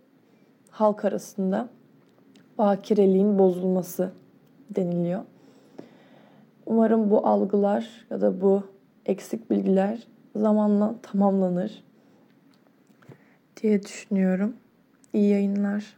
[0.72, 1.70] halk arasında
[2.58, 4.12] bakireliğin bozulması
[4.70, 5.22] deniliyor.
[6.66, 8.64] Umarım bu algılar ya da bu
[9.06, 11.84] eksik bilgiler zamanla tamamlanır
[13.62, 14.56] diye düşünüyorum.
[15.14, 15.98] İyi yayınlar.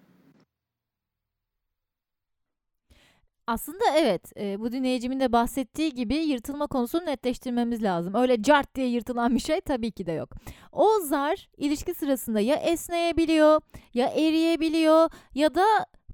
[3.49, 8.13] Aslında evet e, bu dinleyicimin de bahsettiği gibi yırtılma konusunu netleştirmemiz lazım.
[8.15, 10.29] Öyle cart diye yırtılan bir şey tabii ki de yok.
[10.71, 13.61] O zar ilişki sırasında ya esneyebiliyor
[13.93, 15.65] ya eriyebiliyor ya da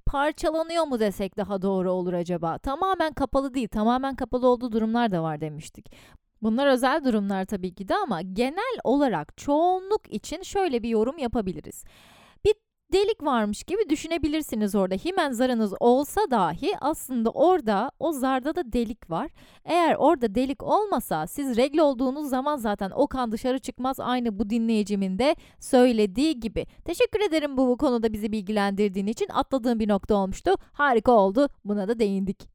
[0.05, 2.57] parçalanıyor mu desek daha doğru olur acaba?
[2.57, 5.91] Tamamen kapalı değil, tamamen kapalı olduğu durumlar da var demiştik.
[6.41, 11.83] Bunlar özel durumlar tabii ki de ama genel olarak çoğunluk için şöyle bir yorum yapabiliriz
[12.93, 14.95] delik varmış gibi düşünebilirsiniz orada.
[14.95, 19.31] Himen zarınız olsa dahi aslında orada o zarda da delik var.
[19.65, 23.99] Eğer orada delik olmasa siz regle olduğunuz zaman zaten o kan dışarı çıkmaz.
[23.99, 26.65] Aynı bu dinleyicimin de söylediği gibi.
[26.85, 29.27] Teşekkür ederim bu, bu konuda bizi bilgilendirdiğin için.
[29.33, 30.51] Atladığım bir nokta olmuştu.
[30.73, 31.47] Harika oldu.
[31.65, 32.47] Buna da değindik.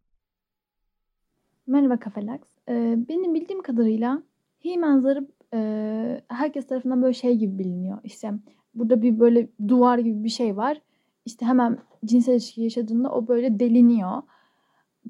[1.66, 2.40] Merhaba Kafelax.
[2.68, 4.22] Ee, benim bildiğim kadarıyla
[4.64, 7.98] Himen zarı e, herkes tarafından böyle şey gibi biliniyor.
[8.04, 8.32] İşte
[8.74, 10.80] burada bir böyle duvar gibi bir şey var.
[11.24, 14.22] İşte hemen cinsel ilişki yaşadığında o böyle deliniyor.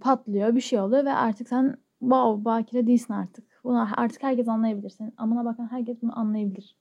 [0.01, 3.45] Patlıyor bir şey oluyor ve artık sen wow bakire değilsin artık.
[3.65, 4.91] Bunu artık herkes anlayabilir.
[4.91, 6.77] Senin amına bakan herkes bunu anlayabilir.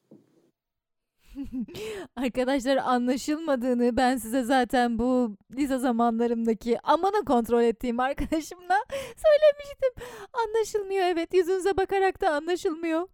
[2.16, 10.04] Arkadaşlar anlaşılmadığını ben size zaten bu lise zamanlarımdaki amana kontrol ettiğim arkadaşımla söylemiştim.
[10.34, 13.08] Anlaşılmıyor evet yüzünüze bakarak da anlaşılmıyor.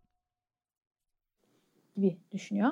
[1.96, 2.72] Gibi düşünüyor.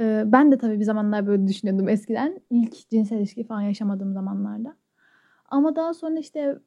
[0.00, 2.40] Ee, ben de tabii bir zamanlar böyle düşünüyordum eskiden.
[2.50, 4.76] İlk cinsel ilişki falan yaşamadığım zamanlarda.
[5.48, 6.58] Ama daha sonra işte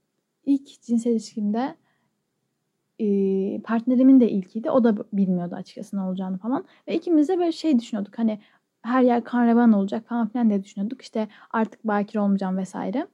[0.46, 1.76] ilk cinsel ilişkimde
[3.00, 4.72] e, partnerimin de ilkiydi.
[4.72, 6.66] O da bilmiyordu açıkçası ne olacağını falan.
[6.88, 8.20] Ve ikimiz de böyle şey düşünüyorduk.
[8.20, 8.40] Hani
[8.82, 11.02] her yer kan olacak falan filan diye düşünüyorduk.
[11.02, 13.08] İşte artık bakir olmayacağım vesaire.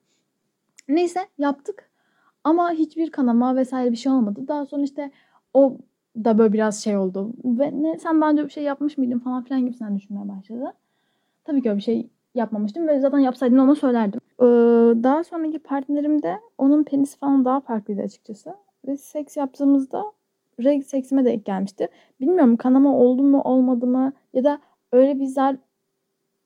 [0.88, 1.90] Neyse yaptık.
[2.44, 4.48] Ama hiçbir kanama vesaire bir şey olmadı.
[4.48, 5.12] Daha sonra işte
[5.54, 5.78] o
[6.24, 7.34] da böyle biraz şey oldu.
[7.46, 10.74] Ve ne sen daha önce bir şey yapmış mıydın falan filan gibisinden düşünmeye başladı.
[11.44, 14.20] Tabii ki öyle bir şey yapmamıştım ve zaten yapsaydım ona söylerdim.
[14.40, 14.46] Ee,
[15.04, 18.56] daha sonraki partnerimde onun penisi falan daha farklıydı açıkçası.
[18.88, 20.04] Ve seks yaptığımızda
[20.64, 21.88] reg seksime de gelmişti.
[22.22, 24.60] Bilmiyorum kanama oldu mu olmadı mı ya da
[24.92, 25.56] öyle bir zar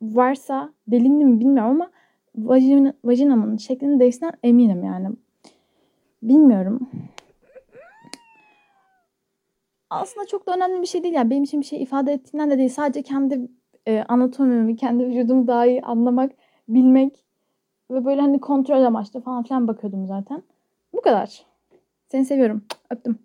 [0.01, 1.89] varsa delindi mi bilmiyorum ama
[2.35, 5.09] vajin, vajinamın şeklini değiştiren eminim yani.
[6.23, 6.89] Bilmiyorum
[9.89, 11.13] aslında çok da önemli bir şey değil.
[11.13, 12.69] Yani benim için bir şey ifade ettiğinden de değil.
[12.69, 13.49] Sadece kendi
[13.85, 16.31] e, anatomimi, kendi vücudumu daha iyi anlamak,
[16.67, 17.25] bilmek
[17.91, 20.43] ve böyle hani kontrol amaçlı falan filan bakıyordum zaten.
[20.93, 21.45] Bu kadar.
[22.07, 22.65] Seni seviyorum.
[22.89, 23.19] Öptüm.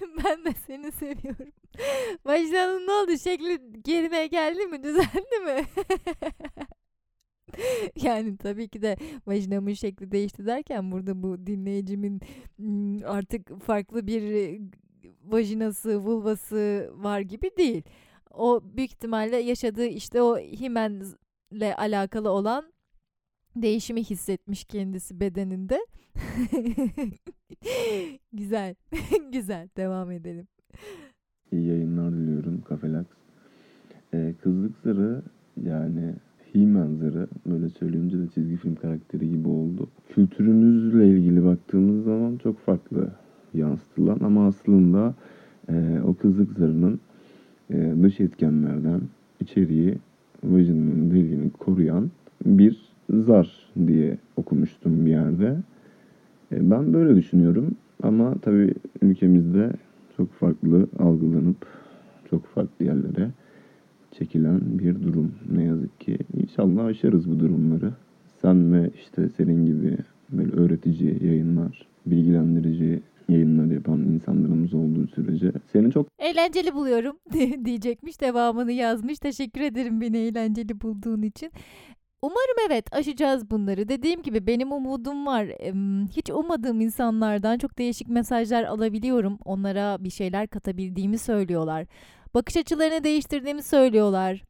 [0.24, 1.52] ben de seni seviyorum.
[2.24, 3.18] Başlanın ne oldu?
[3.18, 4.82] Şekli gerine geldi mi?
[4.82, 5.64] Düzeldi mi?
[8.02, 8.96] yani tabii ki de
[9.26, 12.20] vajinamın şekli değişti derken burada bu dinleyicimin
[13.02, 14.60] artık farklı bir
[15.32, 17.82] vajinası, vulvası var gibi değil.
[18.30, 22.64] O büyük ihtimalle yaşadığı işte o himenle alakalı olan
[23.56, 25.78] değişimi hissetmiş kendisi bedeninde.
[28.32, 28.74] güzel,
[29.32, 29.68] güzel.
[29.76, 30.46] Devam edelim.
[31.52, 33.06] İyi yayınlar diliyorum Kafelax.
[34.14, 35.22] Ee, kızlık zırı
[35.64, 36.14] yani
[36.52, 37.00] He-Man
[37.46, 39.90] böyle söyleyince de çizgi film karakteri gibi oldu.
[40.08, 43.12] Kültürümüzle ilgili baktığımız zaman çok farklı
[43.54, 45.14] yansıtılan ama aslında
[45.68, 47.00] e, o kızlık zarının
[47.70, 49.00] e, dış etkenlerden
[49.40, 49.98] içeriği
[50.44, 52.10] vajinanın deliğini koruyan
[52.46, 55.56] bir zar diye okumuştum bir yerde.
[56.52, 59.72] E, ben böyle düşünüyorum ama tabii ülkemizde
[60.16, 61.66] çok farklı algılanıp
[62.30, 63.30] çok farklı yerlere
[64.10, 65.32] çekilen bir durum.
[65.52, 67.92] Ne yazık ki inşallah aşarız bu durumları.
[68.42, 69.96] Sen ve işte senin gibi
[70.32, 77.16] böyle öğretici yayınlar, bilgilendirici yayınlar yapan insanlarımız olduğu sürece seni çok eğlenceli buluyorum
[77.64, 78.20] diyecekmiş.
[78.20, 79.18] Devamını yazmış.
[79.18, 81.50] Teşekkür ederim beni eğlenceli bulduğun için.
[82.22, 83.88] Umarım evet aşacağız bunları.
[83.88, 85.46] Dediğim gibi benim umudum var.
[86.16, 89.38] Hiç ummadığım insanlardan çok değişik mesajlar alabiliyorum.
[89.44, 91.86] Onlara bir şeyler katabildiğimi söylüyorlar.
[92.34, 94.44] Bakış açılarını değiştirdiğimi söylüyorlar.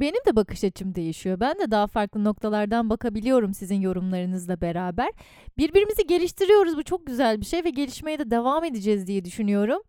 [0.00, 1.40] Benim de bakış açım değişiyor.
[1.40, 5.10] Ben de daha farklı noktalardan bakabiliyorum sizin yorumlarınızla beraber.
[5.58, 6.76] Birbirimizi geliştiriyoruz.
[6.76, 9.82] Bu çok güzel bir şey ve gelişmeye de devam edeceğiz diye düşünüyorum.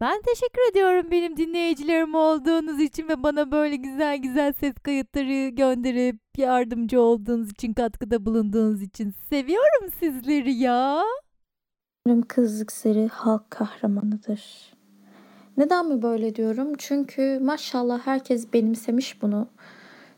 [0.00, 6.20] Ben teşekkür ediyorum benim dinleyicilerim olduğunuz için ve bana böyle güzel güzel ses kayıtları gönderip
[6.36, 11.02] yardımcı olduğunuz için, katkıda bulunduğunuz için seviyorum sizleri ya.
[12.28, 14.73] Kızlık seri halk kahramanıdır.
[15.56, 16.72] Neden mi böyle diyorum?
[16.78, 19.48] Çünkü maşallah herkes benimsemiş bunu.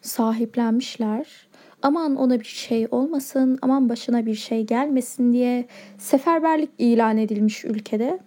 [0.00, 1.48] Sahiplenmişler.
[1.82, 5.66] Aman ona bir şey olmasın, aman başına bir şey gelmesin diye
[5.98, 8.18] seferberlik ilan edilmiş ülkede.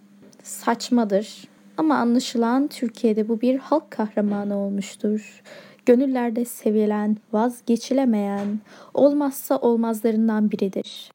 [0.43, 1.47] Saçmadır.
[1.77, 5.41] Ama anlaşılan Türkiye'de bu bir halk kahramanı olmuştur.
[5.85, 8.59] Gönüllerde sevilen, vazgeçilemeyen,
[8.93, 11.11] olmazsa olmazlarından biridir.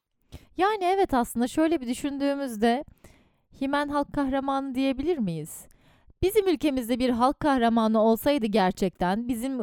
[0.57, 2.83] Yani evet aslında şöyle bir düşündüğümüzde
[3.61, 5.65] Himen halk kahramanı diyebilir miyiz?
[6.25, 9.59] Bizim ülkemizde bir halk kahramanı olsaydı gerçekten bizim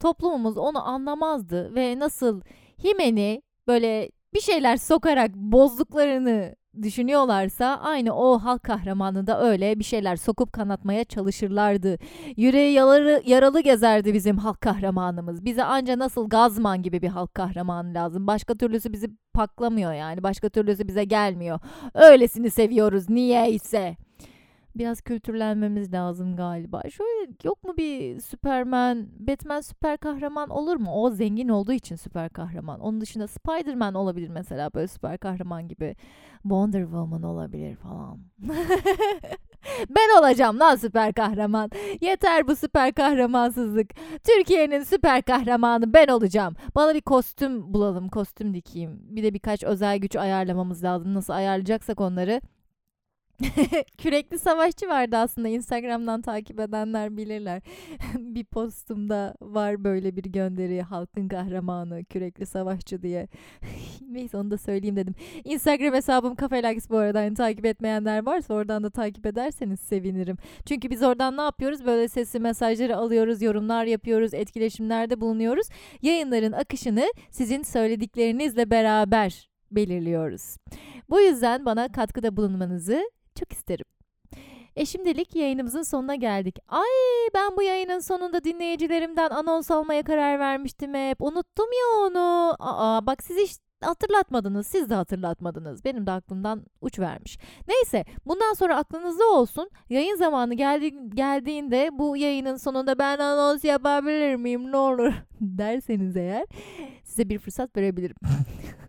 [0.00, 2.40] toplumumuz onu anlamazdı ve nasıl
[2.84, 10.16] Himen'i böyle bir şeyler sokarak bozduklarını düşünüyorlarsa aynı o halk kahramanı da öyle bir şeyler
[10.16, 11.98] sokup kanatmaya çalışırlardı.
[12.36, 15.44] Yüreği yaralı, yaralı gezerdi bizim halk kahramanımız.
[15.44, 18.26] Bize anca nasıl Gazman gibi bir halk kahramanı lazım.
[18.26, 20.22] Başka türlüsü bizi paklamıyor yani.
[20.22, 21.60] Başka türlüsü bize gelmiyor.
[21.94, 23.96] Öylesini seviyoruz niyeyse
[24.78, 26.82] biraz kültürlenmemiz lazım galiba.
[26.90, 30.90] Şöyle yok mu bir Superman, Batman süper kahraman olur mu?
[30.92, 32.80] O zengin olduğu için süper kahraman.
[32.80, 35.96] Onun dışında Spider-Man olabilir mesela böyle süper kahraman gibi.
[36.42, 38.18] Wonder Woman olabilir falan.
[39.90, 41.70] ben olacağım lan süper kahraman.
[42.00, 43.90] Yeter bu süper kahramansızlık.
[44.24, 46.54] Türkiye'nin süper kahramanı ben olacağım.
[46.74, 48.98] Bana bir kostüm bulalım, kostüm dikeyim.
[49.00, 51.14] Bir de birkaç özel güç ayarlamamız lazım.
[51.14, 52.40] Nasıl ayarlayacaksak onları
[53.98, 57.62] Kürekli savaşçı vardı aslında Instagram'dan takip edenler bilirler.
[58.14, 63.28] bir postumda var böyle bir gönderi halkın kahramanı kürekli savaşçı diye.
[64.10, 65.14] Neyse onu da söyleyeyim dedim.
[65.44, 67.22] Instagram hesabım Kafelax bu arada.
[67.22, 70.36] Yani takip etmeyenler varsa oradan da takip ederseniz sevinirim.
[70.66, 71.86] Çünkü biz oradan ne yapıyoruz?
[71.86, 75.66] Böyle sesli mesajları alıyoruz, yorumlar yapıyoruz, etkileşimlerde bulunuyoruz.
[76.02, 80.56] Yayınların akışını sizin söylediklerinizle beraber belirliyoruz.
[81.10, 83.84] Bu yüzden bana katkıda bulunmanızı çok isterim.
[84.76, 86.58] E şimdilik yayınımızın sonuna geldik.
[86.68, 86.86] Ay
[87.34, 91.22] ben bu yayının sonunda dinleyicilerimden anons almaya karar vermiştim hep.
[91.22, 92.56] Unuttum ya onu.
[92.58, 94.66] Aa bak siz hiç hatırlatmadınız.
[94.66, 95.84] Siz de hatırlatmadınız.
[95.84, 97.38] Benim de aklımdan uç vermiş.
[97.68, 99.70] Neyse bundan sonra aklınızda olsun.
[99.90, 106.46] Yayın zamanı geldi, geldiğinde bu yayının sonunda ben anons yapabilir miyim ne olur derseniz eğer
[107.04, 108.16] size bir fırsat verebilirim.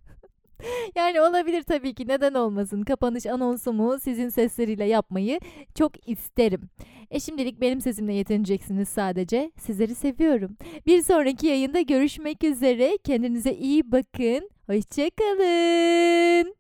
[0.95, 2.82] yani olabilir tabii ki neden olmasın.
[2.84, 5.39] Kapanış anonsumu sizin sesleriyle yapmayı
[5.76, 6.70] çok isterim.
[7.11, 9.51] E şimdilik benim sesimle yetineceksiniz sadece.
[9.59, 10.57] Sizleri seviyorum.
[10.86, 12.97] Bir sonraki yayında görüşmek üzere.
[13.03, 14.49] Kendinize iyi bakın.
[14.68, 16.53] Hoşçakalın.